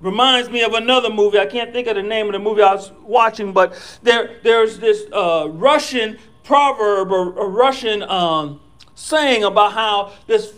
Reminds 0.00 0.50
me 0.50 0.62
of 0.62 0.74
another 0.74 1.10
movie. 1.10 1.38
I 1.38 1.46
can't 1.46 1.72
think 1.72 1.88
of 1.88 1.96
the 1.96 2.02
name 2.02 2.26
of 2.26 2.32
the 2.32 2.38
movie 2.38 2.62
I 2.62 2.74
was 2.74 2.92
watching, 3.02 3.52
but 3.52 3.74
there, 4.02 4.38
there's 4.42 4.78
this 4.78 5.04
uh, 5.12 5.48
Russian 5.50 6.18
proverb 6.44 7.10
or 7.10 7.38
a 7.38 7.48
Russian 7.48 8.02
um, 8.02 8.60
saying 8.94 9.42
about 9.42 9.72
how 9.72 10.12
this 10.26 10.52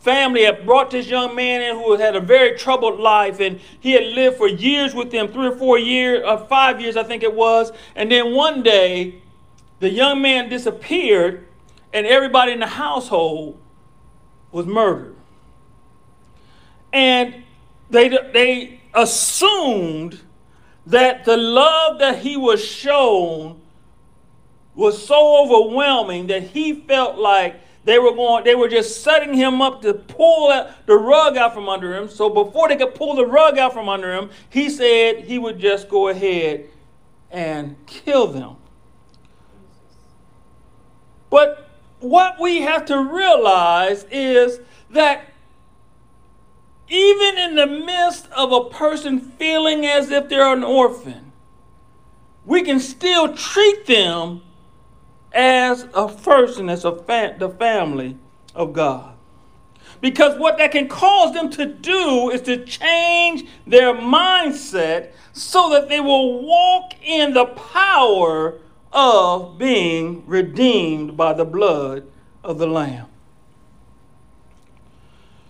family 0.00 0.44
had 0.44 0.66
brought 0.66 0.90
this 0.90 1.06
young 1.06 1.34
man 1.34 1.62
in 1.62 1.76
who 1.76 1.96
had 1.96 2.14
a 2.14 2.20
very 2.20 2.58
troubled 2.58 3.00
life 3.00 3.40
and 3.40 3.58
he 3.80 3.92
had 3.92 4.04
lived 4.04 4.36
for 4.36 4.46
years 4.46 4.94
with 4.94 5.10
them 5.10 5.28
three 5.32 5.46
or 5.46 5.56
four 5.56 5.78
years 5.78 6.22
uh, 6.26 6.36
five 6.44 6.78
years 6.78 6.94
i 6.94 7.02
think 7.02 7.22
it 7.22 7.32
was 7.32 7.72
and 7.96 8.12
then 8.12 8.34
one 8.34 8.62
day 8.62 9.14
the 9.84 9.90
young 9.90 10.22
man 10.22 10.48
disappeared, 10.48 11.46
and 11.92 12.06
everybody 12.06 12.52
in 12.52 12.60
the 12.60 12.66
household 12.66 13.60
was 14.50 14.64
murdered. 14.64 15.14
And 16.94 17.42
they, 17.90 18.08
they 18.08 18.80
assumed 18.94 20.20
that 20.86 21.24
the 21.24 21.36
love 21.36 21.98
that 21.98 22.20
he 22.20 22.36
was 22.36 22.64
shown 22.64 23.60
was 24.76 25.04
so 25.04 25.44
overwhelming 25.44 26.28
that 26.28 26.42
he 26.42 26.72
felt 26.72 27.18
like 27.18 27.60
they 27.84 27.98
were 27.98 28.12
going 28.12 28.44
they 28.44 28.54
were 28.54 28.68
just 28.68 29.02
setting 29.02 29.34
him 29.34 29.60
up 29.60 29.82
to 29.82 29.92
pull 29.92 30.48
the 30.86 30.96
rug 30.96 31.36
out 31.36 31.52
from 31.52 31.68
under 31.68 31.94
him. 31.94 32.08
So 32.08 32.30
before 32.30 32.68
they 32.68 32.76
could 32.76 32.94
pull 32.94 33.14
the 33.14 33.26
rug 33.26 33.58
out 33.58 33.72
from 33.72 33.88
under 33.88 34.12
him 34.12 34.30
he 34.50 34.70
said 34.70 35.24
he 35.24 35.38
would 35.38 35.58
just 35.58 35.88
go 35.88 36.08
ahead 36.08 36.66
and 37.30 37.76
kill 37.86 38.28
them. 38.28 38.56
But 41.30 41.68
what 42.00 42.40
we 42.40 42.62
have 42.62 42.84
to 42.86 42.98
realize 42.98 44.04
is 44.10 44.60
that 44.90 45.33
even 46.88 47.38
in 47.38 47.54
the 47.56 47.66
midst 47.66 48.28
of 48.32 48.52
a 48.52 48.68
person 48.68 49.20
feeling 49.20 49.86
as 49.86 50.10
if 50.10 50.28
they're 50.28 50.52
an 50.52 50.64
orphan, 50.64 51.32
we 52.44 52.62
can 52.62 52.78
still 52.78 53.34
treat 53.34 53.86
them 53.86 54.42
as 55.32 55.86
a 55.94 56.08
person, 56.08 56.68
as 56.68 56.84
a 56.84 56.94
fa- 56.94 57.36
the 57.38 57.48
family 57.48 58.16
of 58.54 58.72
God. 58.72 59.14
Because 60.00 60.38
what 60.38 60.58
that 60.58 60.72
can 60.72 60.86
cause 60.86 61.32
them 61.32 61.50
to 61.50 61.64
do 61.64 62.30
is 62.30 62.42
to 62.42 62.64
change 62.64 63.48
their 63.66 63.94
mindset 63.94 65.12
so 65.32 65.70
that 65.70 65.88
they 65.88 66.00
will 66.00 66.42
walk 66.42 66.92
in 67.02 67.32
the 67.32 67.46
power 67.46 68.60
of 68.92 69.58
being 69.58 70.24
redeemed 70.26 71.16
by 71.16 71.32
the 71.32 71.44
blood 71.44 72.06
of 72.44 72.58
the 72.58 72.66
Lamb. 72.66 73.06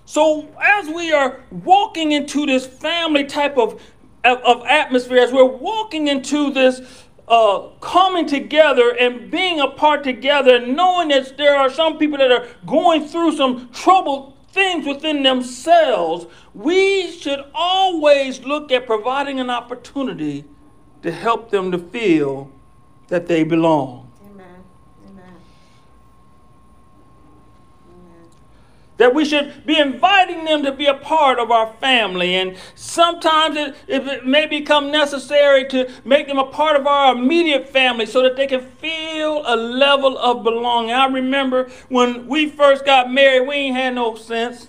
So, 0.06 0.48
as 0.60 0.88
we 0.88 1.12
are 1.12 1.40
walking 1.50 2.12
into 2.12 2.46
this 2.46 2.66
family 2.66 3.24
type 3.24 3.56
of, 3.56 3.80
of, 4.22 4.64
atmosphere, 4.66 5.18
as 5.18 5.32
we're 5.32 5.44
walking 5.44 6.08
into 6.08 6.52
this 6.52 7.04
uh, 7.26 7.68
coming 7.80 8.26
together 8.26 8.90
and 8.90 9.30
being 9.30 9.60
apart 9.60 10.04
together, 10.04 10.64
knowing 10.64 11.08
that 11.08 11.36
there 11.38 11.56
are 11.56 11.70
some 11.70 11.98
people 11.98 12.18
that 12.18 12.30
are 12.30 12.46
going 12.66 13.06
through 13.06 13.36
some 13.36 13.70
troubled 13.72 14.34
things 14.54 14.86
within 14.86 15.22
themselves, 15.22 16.26
we 16.54 17.10
should 17.10 17.44
always 17.54 18.44
look 18.44 18.70
at 18.70 18.86
providing 18.86 19.40
an 19.40 19.50
opportunity 19.50 20.44
to 21.02 21.10
help 21.10 21.50
them 21.50 21.72
to 21.72 21.78
feel 21.78 22.50
that 23.08 23.26
they 23.26 23.42
belong. 23.42 24.10
Amen. 24.24 24.64
Amen. 25.08 25.34
That 29.04 29.14
we 29.14 29.26
should 29.26 29.66
be 29.66 29.78
inviting 29.78 30.46
them 30.46 30.62
to 30.62 30.72
be 30.72 30.86
a 30.86 30.94
part 30.94 31.38
of 31.38 31.50
our 31.50 31.74
family. 31.74 32.36
And 32.36 32.56
sometimes 32.74 33.54
it, 33.54 33.76
it 33.86 34.24
may 34.24 34.46
become 34.46 34.90
necessary 34.90 35.68
to 35.68 35.92
make 36.06 36.26
them 36.26 36.38
a 36.38 36.46
part 36.46 36.74
of 36.80 36.86
our 36.86 37.14
immediate 37.14 37.68
family 37.68 38.06
so 38.06 38.22
that 38.22 38.38
they 38.38 38.46
can 38.46 38.62
feel 38.62 39.42
a 39.44 39.56
level 39.56 40.16
of 40.16 40.42
belonging. 40.42 40.92
I 40.92 41.04
remember 41.04 41.68
when 41.90 42.26
we 42.28 42.48
first 42.48 42.86
got 42.86 43.12
married, 43.12 43.46
we 43.46 43.56
ain't 43.56 43.76
had 43.76 43.94
no 43.94 44.16
sense. 44.16 44.68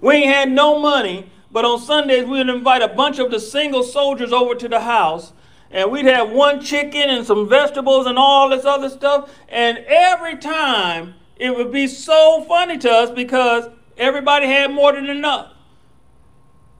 We 0.00 0.14
ain't 0.14 0.32
had 0.32 0.52
no 0.52 0.78
money. 0.78 1.28
But 1.50 1.64
on 1.64 1.80
Sundays, 1.80 2.22
we 2.22 2.38
would 2.38 2.48
invite 2.48 2.82
a 2.82 2.94
bunch 2.94 3.18
of 3.18 3.32
the 3.32 3.40
single 3.40 3.82
soldiers 3.82 4.32
over 4.32 4.54
to 4.54 4.68
the 4.68 4.82
house 4.82 5.32
and 5.72 5.90
we'd 5.90 6.06
have 6.06 6.30
one 6.30 6.60
chicken 6.60 7.10
and 7.10 7.26
some 7.26 7.48
vegetables 7.48 8.06
and 8.06 8.16
all 8.16 8.48
this 8.48 8.64
other 8.64 8.88
stuff. 8.88 9.28
And 9.48 9.78
every 9.88 10.36
time 10.36 11.14
it 11.36 11.54
would 11.54 11.72
be 11.72 11.86
so 11.86 12.44
funny 12.48 12.78
to 12.78 12.90
us 12.90 13.10
because 13.10 13.68
everybody 13.96 14.46
had 14.46 14.70
more 14.70 14.92
than 14.92 15.06
enough. 15.06 15.52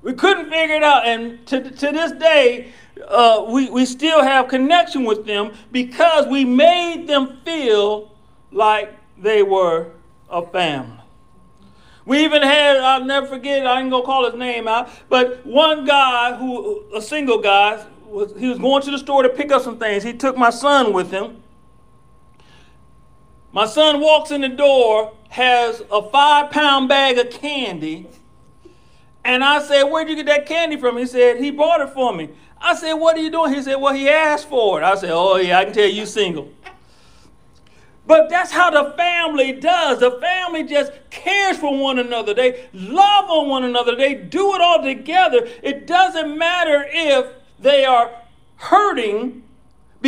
We 0.02 0.14
couldn't 0.14 0.50
figure 0.50 0.76
it 0.76 0.82
out. 0.82 1.06
And 1.06 1.46
to, 1.48 1.70
to 1.70 1.92
this 1.92 2.12
day, 2.12 2.72
uh, 3.08 3.44
we, 3.48 3.68
we 3.70 3.84
still 3.84 4.22
have 4.22 4.48
connection 4.48 5.04
with 5.04 5.26
them 5.26 5.52
because 5.72 6.26
we 6.26 6.44
made 6.44 7.06
them 7.06 7.40
feel 7.44 8.14
like 8.52 8.94
they 9.18 9.42
were 9.42 9.90
a 10.30 10.46
family. 10.46 10.92
We 12.04 12.24
even 12.24 12.42
had, 12.42 12.76
I'll 12.76 13.04
never 13.04 13.26
forget, 13.26 13.66
I 13.66 13.80
ain't 13.80 13.90
gonna 13.90 14.04
call 14.04 14.30
his 14.30 14.38
name 14.38 14.68
out, 14.68 14.88
but 15.08 15.44
one 15.44 15.84
guy 15.84 16.36
who, 16.36 16.84
a 16.94 17.02
single 17.02 17.38
guy, 17.38 17.84
was, 18.06 18.32
he 18.38 18.48
was 18.48 18.58
going 18.58 18.82
to 18.82 18.92
the 18.92 18.98
store 18.98 19.24
to 19.24 19.28
pick 19.28 19.50
up 19.50 19.62
some 19.62 19.78
things. 19.78 20.04
He 20.04 20.12
took 20.12 20.36
my 20.36 20.50
son 20.50 20.92
with 20.92 21.10
him. 21.10 21.42
My 23.56 23.64
son 23.64 24.00
walks 24.02 24.32
in 24.32 24.42
the 24.42 24.50
door, 24.50 25.14
has 25.30 25.82
a 25.90 26.02
five 26.10 26.50
pound 26.50 26.90
bag 26.90 27.16
of 27.16 27.30
candy. 27.30 28.06
And 29.24 29.42
I 29.42 29.62
said, 29.62 29.84
Where'd 29.84 30.10
you 30.10 30.16
get 30.16 30.26
that 30.26 30.44
candy 30.44 30.76
from? 30.76 30.98
He 30.98 31.06
said, 31.06 31.38
He 31.38 31.50
bought 31.50 31.80
it 31.80 31.88
for 31.94 32.14
me. 32.14 32.28
I 32.60 32.74
said, 32.74 32.92
What 32.92 33.16
are 33.16 33.20
you 33.20 33.30
doing? 33.30 33.54
He 33.54 33.62
said, 33.62 33.76
Well, 33.76 33.94
he 33.94 34.10
asked 34.10 34.50
for 34.50 34.82
it. 34.82 34.84
I 34.84 34.94
said, 34.94 35.08
Oh, 35.10 35.36
yeah, 35.36 35.58
I 35.58 35.64
can 35.64 35.72
tell 35.72 35.88
you 35.88 36.04
single. 36.04 36.50
But 38.06 38.28
that's 38.28 38.50
how 38.50 38.68
the 38.68 38.94
family 38.94 39.52
does. 39.52 40.00
The 40.00 40.20
family 40.20 40.64
just 40.64 40.92
cares 41.08 41.56
for 41.56 41.78
one 41.78 41.98
another. 41.98 42.34
They 42.34 42.68
love 42.74 43.30
on 43.30 43.48
one 43.48 43.64
another. 43.64 43.96
They 43.96 44.16
do 44.16 44.54
it 44.54 44.60
all 44.60 44.82
together. 44.82 45.48
It 45.62 45.86
doesn't 45.86 46.36
matter 46.36 46.86
if 46.90 47.24
they 47.58 47.86
are 47.86 48.10
hurting 48.56 49.44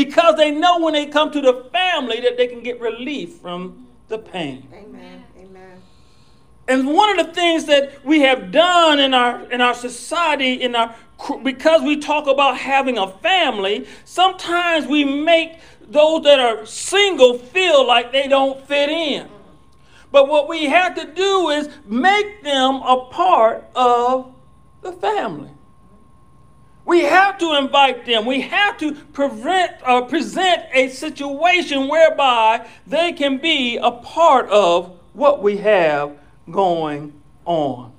because 0.04 0.36
they 0.36 0.52
know 0.52 0.78
when 0.78 0.94
they 0.94 1.06
come 1.06 1.28
to 1.32 1.40
the 1.40 1.68
family 1.72 2.20
that 2.20 2.36
they 2.36 2.46
can 2.46 2.62
get 2.62 2.80
relief 2.80 3.38
from 3.38 3.88
the 4.06 4.16
pain. 4.16 4.68
Amen. 4.72 5.24
Amen. 5.36 5.82
And 6.68 6.86
one 6.86 7.18
of 7.18 7.26
the 7.26 7.32
things 7.32 7.64
that 7.64 8.04
we 8.04 8.20
have 8.20 8.52
done 8.52 9.00
in 9.00 9.12
our 9.12 9.50
in 9.50 9.60
our 9.60 9.74
society 9.74 10.52
in 10.62 10.76
our 10.76 10.94
because 11.42 11.82
we 11.82 11.96
talk 11.96 12.28
about 12.28 12.58
having 12.58 12.96
a 12.96 13.08
family, 13.08 13.88
sometimes 14.04 14.86
we 14.86 15.04
make 15.04 15.58
those 15.88 16.22
that 16.22 16.38
are 16.38 16.64
single 16.64 17.36
feel 17.36 17.84
like 17.84 18.12
they 18.12 18.28
don't 18.28 18.64
fit 18.68 18.90
in. 18.90 19.28
But 20.12 20.28
what 20.28 20.48
we 20.48 20.66
have 20.66 20.94
to 20.94 21.12
do 21.12 21.48
is 21.48 21.68
make 21.86 22.44
them 22.44 22.76
a 22.76 23.08
part 23.10 23.64
of 23.74 24.32
the 24.80 24.92
family. 24.92 25.50
We 26.88 27.02
have 27.02 27.36
to 27.40 27.58
invite 27.58 28.06
them. 28.06 28.24
We 28.24 28.40
have 28.40 28.78
to 28.78 28.94
prevent 28.94 29.72
or 29.86 30.06
present 30.06 30.62
a 30.72 30.88
situation 30.88 31.86
whereby 31.86 32.66
they 32.86 33.12
can 33.12 33.36
be 33.36 33.76
a 33.76 33.90
part 33.90 34.48
of 34.48 34.98
what 35.12 35.42
we 35.42 35.58
have 35.58 36.16
going 36.50 37.12
on. 37.44 37.92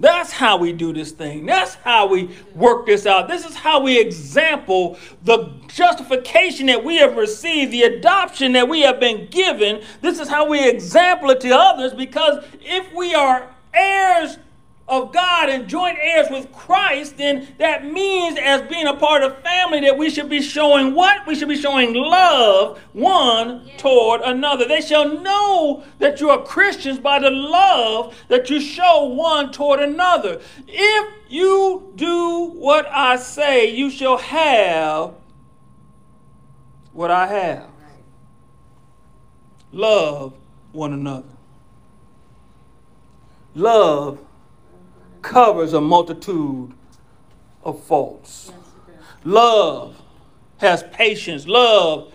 That's 0.00 0.32
how 0.32 0.56
we 0.56 0.72
do 0.72 0.94
this 0.94 1.12
thing. 1.12 1.44
That's 1.44 1.74
how 1.74 2.06
we 2.06 2.34
work 2.54 2.86
this 2.86 3.04
out. 3.04 3.28
This 3.28 3.44
is 3.44 3.54
how 3.54 3.82
we 3.82 4.00
example 4.00 4.96
the 5.24 5.52
justification 5.68 6.66
that 6.66 6.82
we 6.82 6.96
have 6.96 7.18
received, 7.18 7.70
the 7.70 7.82
adoption 7.82 8.52
that 8.52 8.66
we 8.66 8.80
have 8.80 8.98
been 8.98 9.26
given. 9.26 9.82
This 10.00 10.18
is 10.18 10.28
how 10.28 10.48
we 10.48 10.66
example 10.66 11.28
it 11.28 11.42
to 11.42 11.50
others 11.50 11.92
because 11.92 12.42
if 12.62 12.90
we 12.94 13.14
are 13.14 13.54
heirs 13.74 14.38
of 14.86 15.12
God 15.12 15.48
and 15.48 15.66
joint 15.66 15.98
heirs 16.00 16.26
with 16.30 16.52
Christ, 16.52 17.16
then 17.16 17.48
that 17.58 17.84
means, 17.84 18.38
as 18.38 18.62
being 18.68 18.86
a 18.86 18.94
part 18.94 19.22
of 19.22 19.38
family, 19.42 19.80
that 19.80 19.96
we 19.96 20.10
should 20.10 20.28
be 20.28 20.42
showing 20.42 20.94
what? 20.94 21.26
We 21.26 21.34
should 21.34 21.48
be 21.48 21.56
showing 21.56 21.94
love 21.94 22.78
one 22.92 23.70
toward 23.78 24.20
another. 24.20 24.66
They 24.66 24.82
shall 24.82 25.20
know 25.20 25.84
that 26.00 26.20
you 26.20 26.28
are 26.28 26.42
Christians 26.42 26.98
by 26.98 27.18
the 27.18 27.30
love 27.30 28.14
that 28.28 28.50
you 28.50 28.60
show 28.60 29.04
one 29.04 29.52
toward 29.52 29.80
another. 29.80 30.40
If 30.68 31.14
you 31.28 31.92
do 31.96 32.50
what 32.54 32.86
I 32.90 33.16
say, 33.16 33.74
you 33.74 33.90
shall 33.90 34.18
have 34.18 35.14
what 36.92 37.10
I 37.10 37.26
have. 37.26 37.70
Love 39.72 40.34
one 40.72 40.92
another. 40.92 41.24
Love 43.54 44.18
covers 45.24 45.72
a 45.72 45.80
multitude 45.80 46.72
of 47.64 47.82
faults. 47.82 48.52
Love 49.24 50.00
has 50.58 50.84
patience. 50.92 51.46
Love 51.46 52.12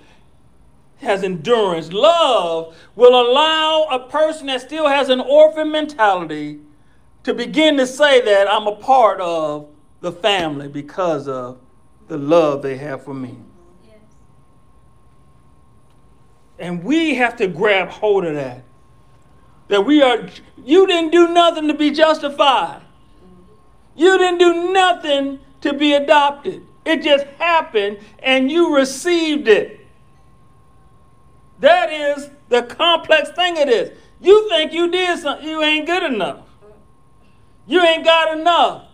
has 0.97 1.23
endurance. 1.23 1.91
Love 1.91 2.75
will 2.95 3.19
allow 3.19 3.87
a 3.91 4.07
person 4.07 4.47
that 4.47 4.61
still 4.61 4.87
has 4.87 5.09
an 5.09 5.19
orphan 5.19 5.71
mentality 5.71 6.59
to 7.23 7.33
begin 7.33 7.75
to 7.77 7.87
say 7.87 8.21
that 8.21 8.49
I'm 8.49 8.67
a 8.67 8.75
part 8.75 9.19
of 9.19 9.67
the 10.01 10.11
family 10.11 10.67
because 10.67 11.27
of 11.27 11.59
the 12.07 12.17
love 12.17 12.61
they 12.61 12.77
have 12.77 13.03
for 13.03 13.13
me. 13.13 13.37
And 16.59 16.83
we 16.83 17.15
have 17.15 17.37
to 17.37 17.47
grab 17.47 17.89
hold 17.89 18.25
of 18.25 18.35
that. 18.35 18.63
That 19.69 19.85
we 19.85 20.01
are, 20.01 20.27
you 20.63 20.85
didn't 20.87 21.11
do 21.11 21.29
nothing 21.29 21.67
to 21.67 21.73
be 21.73 21.91
justified. 21.91 22.81
You 23.99 24.17
didn't 24.17 24.37
do 24.37 24.71
nothing 24.71 25.39
to 25.59 25.73
be 25.73 25.91
adopted. 25.91 26.65
It 26.85 27.03
just 27.03 27.25
happened 27.37 27.99
and 28.19 28.49
you 28.49 28.73
received 28.73 29.49
it. 29.49 29.85
That 31.59 31.91
is 31.91 32.29
the 32.47 32.63
complex 32.63 33.29
thing 33.31 33.57
it 33.57 33.67
is. 33.67 33.91
You 34.21 34.47
think 34.47 34.71
you 34.71 34.89
did 34.89 35.19
something, 35.19 35.45
you 35.45 35.61
ain't 35.61 35.85
good 35.85 36.03
enough. 36.03 36.45
You 37.67 37.81
ain't 37.81 38.05
got 38.05 38.39
enough. 38.39 38.85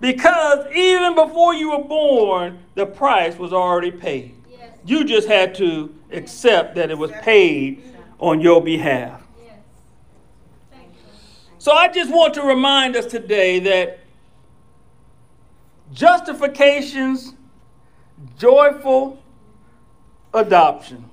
Because 0.00 0.66
even 0.74 1.14
before 1.14 1.52
you 1.52 1.72
were 1.72 1.84
born, 1.84 2.60
the 2.74 2.86
price 2.86 3.38
was 3.38 3.52
already 3.52 3.90
paid. 3.90 4.34
Yes. 4.50 4.78
You 4.86 5.04
just 5.04 5.28
had 5.28 5.54
to 5.56 5.94
accept 6.10 6.74
that 6.76 6.90
it 6.90 6.96
was 6.96 7.10
paid 7.20 7.82
on 8.18 8.40
your 8.40 8.62
behalf. 8.62 9.25
So 11.66 11.72
I 11.72 11.88
just 11.88 12.12
want 12.12 12.32
to 12.34 12.42
remind 12.42 12.94
us 12.94 13.06
today 13.06 13.58
that 13.58 13.98
justifications, 15.92 17.34
joyful 18.38 19.20
adoption. 20.32 21.10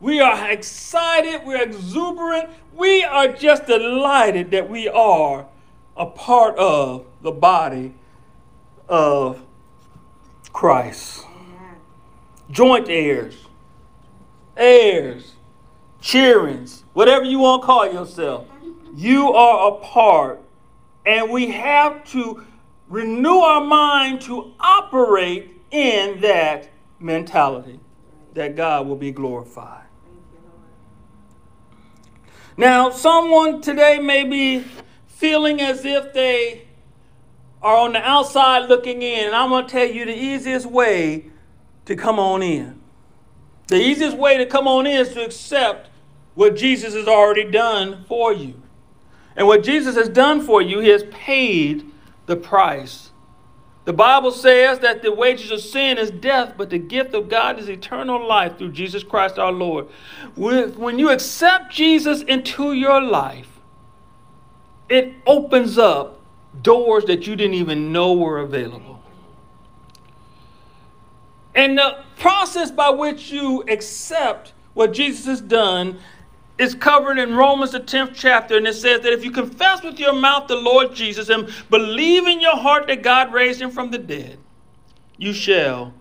We 0.00 0.20
are 0.20 0.50
excited, 0.50 1.42
we're 1.44 1.64
exuberant, 1.64 2.48
we 2.72 3.04
are 3.04 3.28
just 3.28 3.66
delighted 3.66 4.50
that 4.52 4.70
we 4.70 4.88
are 4.88 5.46
a 5.94 6.06
part 6.06 6.56
of 6.56 7.04
the 7.20 7.32
body 7.32 7.94
of 8.88 9.38
Christ. 10.54 11.26
Joint 12.50 12.88
heirs, 12.88 13.36
heirs, 14.56 15.35
cheerings, 16.00 16.84
whatever 16.92 17.24
you 17.24 17.38
want 17.38 17.62
to 17.62 17.66
call 17.66 17.92
yourself, 17.92 18.46
you 18.94 19.32
are 19.32 19.72
a 19.72 19.80
part. 19.80 20.40
And 21.04 21.30
we 21.30 21.50
have 21.52 22.04
to 22.10 22.44
renew 22.88 23.38
our 23.38 23.64
mind 23.64 24.20
to 24.22 24.52
operate 24.58 25.50
in 25.70 26.20
that 26.20 26.68
mentality 26.98 27.80
that 28.34 28.56
God 28.56 28.86
will 28.86 28.96
be 28.96 29.12
glorified. 29.12 29.84
Now, 32.56 32.90
someone 32.90 33.60
today 33.60 33.98
may 33.98 34.24
be 34.24 34.64
feeling 35.06 35.60
as 35.60 35.84
if 35.84 36.12
they 36.14 36.66
are 37.62 37.76
on 37.76 37.92
the 37.92 38.00
outside 38.00 38.68
looking 38.68 39.02
in, 39.02 39.26
and 39.26 39.34
I'm 39.34 39.50
going 39.50 39.66
to 39.66 39.70
tell 39.70 39.86
you 39.86 40.04
the 40.04 40.16
easiest 40.16 40.66
way 40.66 41.26
to 41.84 41.96
come 41.96 42.18
on 42.18 42.42
in. 42.42 42.80
The 43.68 43.80
easiest 43.80 44.16
way 44.16 44.38
to 44.38 44.46
come 44.46 44.68
on 44.68 44.86
in 44.86 45.00
is 45.00 45.08
to 45.14 45.24
accept 45.24 45.90
what 46.34 46.56
Jesus 46.56 46.94
has 46.94 47.08
already 47.08 47.50
done 47.50 48.04
for 48.08 48.32
you. 48.32 48.62
And 49.34 49.46
what 49.46 49.62
Jesus 49.62 49.96
has 49.96 50.08
done 50.08 50.40
for 50.40 50.62
you, 50.62 50.80
he 50.80 50.88
has 50.88 51.04
paid 51.10 51.90
the 52.26 52.36
price. 52.36 53.10
The 53.84 53.92
Bible 53.92 54.32
says 54.32 54.80
that 54.80 55.02
the 55.02 55.12
wages 55.12 55.50
of 55.50 55.60
sin 55.60 55.96
is 55.98 56.10
death, 56.10 56.54
but 56.56 56.70
the 56.70 56.78
gift 56.78 57.14
of 57.14 57.28
God 57.28 57.58
is 57.58 57.68
eternal 57.68 58.26
life 58.26 58.58
through 58.58 58.72
Jesus 58.72 59.04
Christ 59.04 59.38
our 59.38 59.52
Lord. 59.52 59.86
When 60.34 60.98
you 60.98 61.10
accept 61.10 61.72
Jesus 61.72 62.22
into 62.22 62.72
your 62.72 63.00
life, 63.00 63.60
it 64.88 65.14
opens 65.26 65.78
up 65.78 66.20
doors 66.62 67.04
that 67.04 67.26
you 67.26 67.36
didn't 67.36 67.54
even 67.54 67.92
know 67.92 68.12
were 68.14 68.38
available. 68.38 68.95
And 71.56 71.78
the 71.78 72.04
process 72.18 72.70
by 72.70 72.90
which 72.90 73.32
you 73.32 73.64
accept 73.66 74.52
what 74.74 74.92
Jesus 74.92 75.24
has 75.24 75.40
done 75.40 75.98
is 76.58 76.74
covered 76.74 77.18
in 77.18 77.34
Romans, 77.34 77.72
the 77.72 77.80
10th 77.80 78.12
chapter, 78.14 78.56
and 78.56 78.66
it 78.66 78.74
says 78.74 79.00
that 79.00 79.12
if 79.12 79.24
you 79.24 79.30
confess 79.30 79.82
with 79.82 79.98
your 79.98 80.12
mouth 80.12 80.48
the 80.48 80.56
Lord 80.56 80.94
Jesus 80.94 81.28
and 81.28 81.50
believe 81.70 82.26
in 82.26 82.40
your 82.40 82.56
heart 82.56 82.86
that 82.86 83.02
God 83.02 83.32
raised 83.32 83.60
him 83.60 83.70
from 83.70 83.90
the 83.90 83.98
dead, 83.98 84.38
you 85.16 85.32
shall 85.32 85.92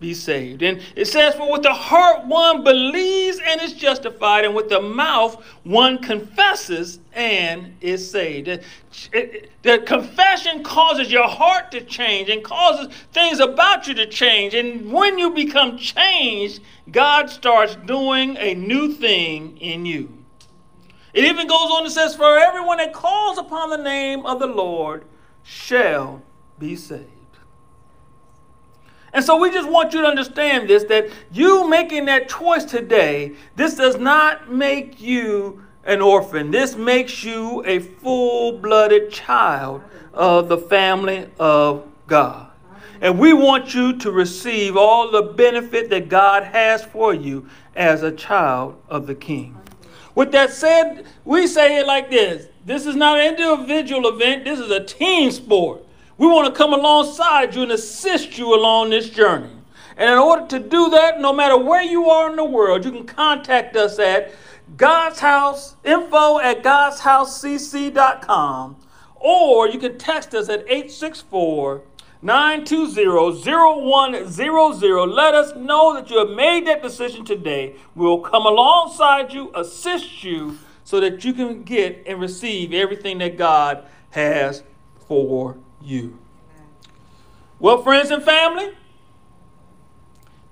be 0.00 0.14
saved. 0.14 0.62
And 0.62 0.80
it 0.96 1.06
says, 1.06 1.34
For 1.34 1.52
with 1.52 1.62
the 1.62 1.74
heart 1.74 2.26
one 2.26 2.64
believes 2.64 3.38
and 3.44 3.60
is 3.60 3.74
justified, 3.74 4.44
and 4.44 4.54
with 4.54 4.68
the 4.68 4.80
mouth 4.80 5.44
one 5.62 5.98
confesses 5.98 6.98
and 7.12 7.76
is 7.80 8.10
saved. 8.10 8.46
The 9.62 9.82
confession 9.86 10.64
causes 10.64 11.12
your 11.12 11.28
heart 11.28 11.70
to 11.72 11.82
change 11.82 12.30
and 12.30 12.42
causes 12.42 12.92
things 13.12 13.38
about 13.38 13.86
you 13.86 13.94
to 13.94 14.06
change. 14.06 14.54
And 14.54 14.90
when 14.90 15.18
you 15.18 15.30
become 15.30 15.76
changed, 15.76 16.60
God 16.90 17.30
starts 17.30 17.76
doing 17.76 18.36
a 18.38 18.54
new 18.54 18.92
thing 18.92 19.58
in 19.58 19.84
you. 19.84 20.16
It 21.12 21.24
even 21.24 21.46
goes 21.46 21.70
on 21.70 21.84
and 21.84 21.92
says, 21.92 22.16
For 22.16 22.38
everyone 22.38 22.78
that 22.78 22.92
calls 22.92 23.36
upon 23.36 23.70
the 23.70 23.76
name 23.76 24.24
of 24.24 24.38
the 24.38 24.46
Lord 24.46 25.04
shall 25.42 26.22
be 26.58 26.76
saved. 26.76 27.19
And 29.12 29.24
so 29.24 29.36
we 29.36 29.50
just 29.50 29.68
want 29.68 29.92
you 29.92 30.02
to 30.02 30.06
understand 30.06 30.68
this 30.68 30.84
that 30.84 31.10
you 31.32 31.68
making 31.68 32.04
that 32.06 32.28
choice 32.28 32.64
today, 32.64 33.32
this 33.56 33.76
does 33.76 33.96
not 33.96 34.52
make 34.52 35.00
you 35.00 35.64
an 35.84 36.00
orphan. 36.00 36.50
This 36.50 36.76
makes 36.76 37.24
you 37.24 37.64
a 37.66 37.80
full 37.80 38.58
blooded 38.58 39.10
child 39.10 39.82
of 40.12 40.48
the 40.48 40.58
family 40.58 41.28
of 41.38 41.86
God. 42.06 42.50
And 43.00 43.18
we 43.18 43.32
want 43.32 43.74
you 43.74 43.96
to 43.98 44.12
receive 44.12 44.76
all 44.76 45.10
the 45.10 45.22
benefit 45.22 45.88
that 45.90 46.08
God 46.08 46.44
has 46.44 46.84
for 46.84 47.14
you 47.14 47.48
as 47.74 48.02
a 48.02 48.12
child 48.12 48.80
of 48.88 49.06
the 49.06 49.14
King. 49.14 49.56
With 50.14 50.32
that 50.32 50.50
said, 50.50 51.06
we 51.24 51.46
say 51.46 51.78
it 51.78 51.86
like 51.86 52.10
this 52.10 52.46
this 52.64 52.86
is 52.86 52.94
not 52.94 53.18
an 53.18 53.34
individual 53.34 54.06
event, 54.08 54.44
this 54.44 54.58
is 54.58 54.70
a 54.70 54.84
team 54.84 55.30
sport. 55.30 55.84
We 56.20 56.26
want 56.26 56.52
to 56.52 56.54
come 56.58 56.74
alongside 56.74 57.54
you 57.54 57.62
and 57.62 57.72
assist 57.72 58.36
you 58.36 58.54
along 58.54 58.90
this 58.90 59.08
journey. 59.08 59.48
And 59.96 60.10
in 60.10 60.18
order 60.18 60.46
to 60.48 60.58
do 60.58 60.90
that, 60.90 61.18
no 61.18 61.32
matter 61.32 61.56
where 61.56 61.80
you 61.80 62.10
are 62.10 62.28
in 62.28 62.36
the 62.36 62.44
world, 62.44 62.84
you 62.84 62.92
can 62.92 63.06
contact 63.06 63.74
us 63.74 63.98
at 63.98 64.30
God's 64.76 65.20
House, 65.20 65.76
info 65.82 66.38
at 66.38 66.62
God's 66.62 67.00
House 67.00 67.42
godshousecc.com, 67.42 68.76
or 69.14 69.68
you 69.68 69.78
can 69.78 69.96
text 69.96 70.34
us 70.34 70.50
at 70.50 70.60
864 70.68 71.80
920-0100. 72.22 75.14
Let 75.14 75.34
us 75.34 75.56
know 75.56 75.94
that 75.94 76.10
you 76.10 76.18
have 76.18 76.36
made 76.36 76.66
that 76.66 76.82
decision 76.82 77.24
today. 77.24 77.76
We'll 77.94 78.20
come 78.20 78.44
alongside 78.44 79.32
you, 79.32 79.50
assist 79.54 80.22
you, 80.22 80.58
so 80.84 81.00
that 81.00 81.24
you 81.24 81.32
can 81.32 81.62
get 81.62 82.02
and 82.06 82.20
receive 82.20 82.74
everything 82.74 83.16
that 83.18 83.38
God 83.38 83.86
has 84.10 84.62
for 85.08 85.56
you. 85.82 86.18
Well, 87.58 87.82
friends 87.82 88.10
and 88.10 88.22
family, 88.22 88.70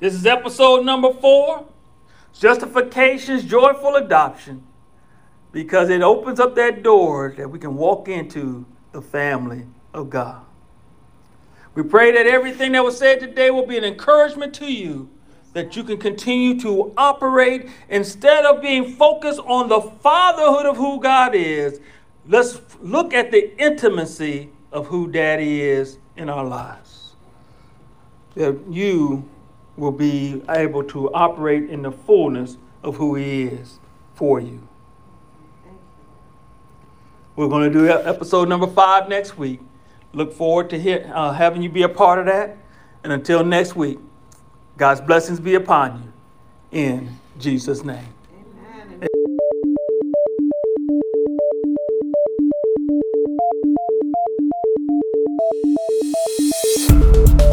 this 0.01 0.15
is 0.15 0.27
episode 0.27 0.85
number 0.85 1.13
four 1.13 1.67
Justification's 2.39 3.45
Joyful 3.45 3.97
Adoption, 3.97 4.63
because 5.51 5.91
it 5.91 6.03
opens 6.03 6.39
up 6.39 6.55
that 6.55 6.83
door 6.83 7.35
that 7.37 7.51
we 7.51 7.59
can 7.59 7.75
walk 7.75 8.09
into 8.09 8.65
the 8.93 9.03
family 9.03 9.67
of 9.93 10.11
God. 10.11 10.43
We 11.75 11.83
pray 11.83 12.13
that 12.13 12.27
everything 12.27 12.73
that 12.73 12.85
was 12.85 12.99
said 12.99 13.21
today 13.21 13.51
will 13.51 13.67
be 13.67 13.79
an 13.79 13.85
encouragement 13.85 14.55
to 14.55 14.73
you 14.73 15.09
that 15.53 15.75
you 15.75 15.83
can 15.83 15.97
continue 15.97 16.61
to 16.61 16.93
operate 16.97 17.69
instead 17.89 18.45
of 18.45 18.63
being 18.63 18.95
focused 18.95 19.41
on 19.41 19.69
the 19.69 19.81
fatherhood 19.81 20.67
of 20.67 20.77
who 20.77 21.01
God 21.01 21.35
is. 21.35 21.81
Let's 22.27 22.61
look 22.81 23.15
at 23.15 23.31
the 23.31 23.57
intimacy 23.61 24.51
of 24.73 24.87
who 24.87 25.11
Daddy 25.11 25.63
is 25.63 25.99
in 26.17 26.29
our 26.29 26.45
lives. 26.45 27.15
That 28.35 28.59
you 28.69 29.29
will 29.77 29.93
be 29.93 30.43
able 30.49 30.83
to 30.85 31.13
operate 31.13 31.71
in 31.71 31.83
the 31.83 31.93
fullness 31.93 32.57
of 32.83 32.97
who 32.97 33.15
He 33.15 33.45
is 33.45 33.79
for 34.15 34.41
you. 34.41 34.67
We're 37.37 37.49
going 37.49 37.73
to 37.73 37.79
do 37.79 37.89
episode 37.89 38.49
number 38.49 38.67
five 38.67 39.09
next 39.09 39.39
week. 39.39 39.61
Look 40.13 40.33
forward 40.33 40.71
to 40.71 40.79
hear, 40.79 41.11
uh, 41.15 41.33
having 41.33 41.63
you 41.63 41.69
be 41.69 41.83
a 41.83 41.89
part 41.89 42.19
of 42.19 42.27
that. 42.27 42.57
And 43.05 43.13
until 43.13 43.45
next 43.45 43.77
week, 43.77 43.99
God's 44.77 45.01
blessings 45.01 45.39
be 45.39 45.55
upon 45.55 46.13
you 46.73 46.81
in 46.81 47.17
Jesus' 47.39 47.85
name. 47.85 48.18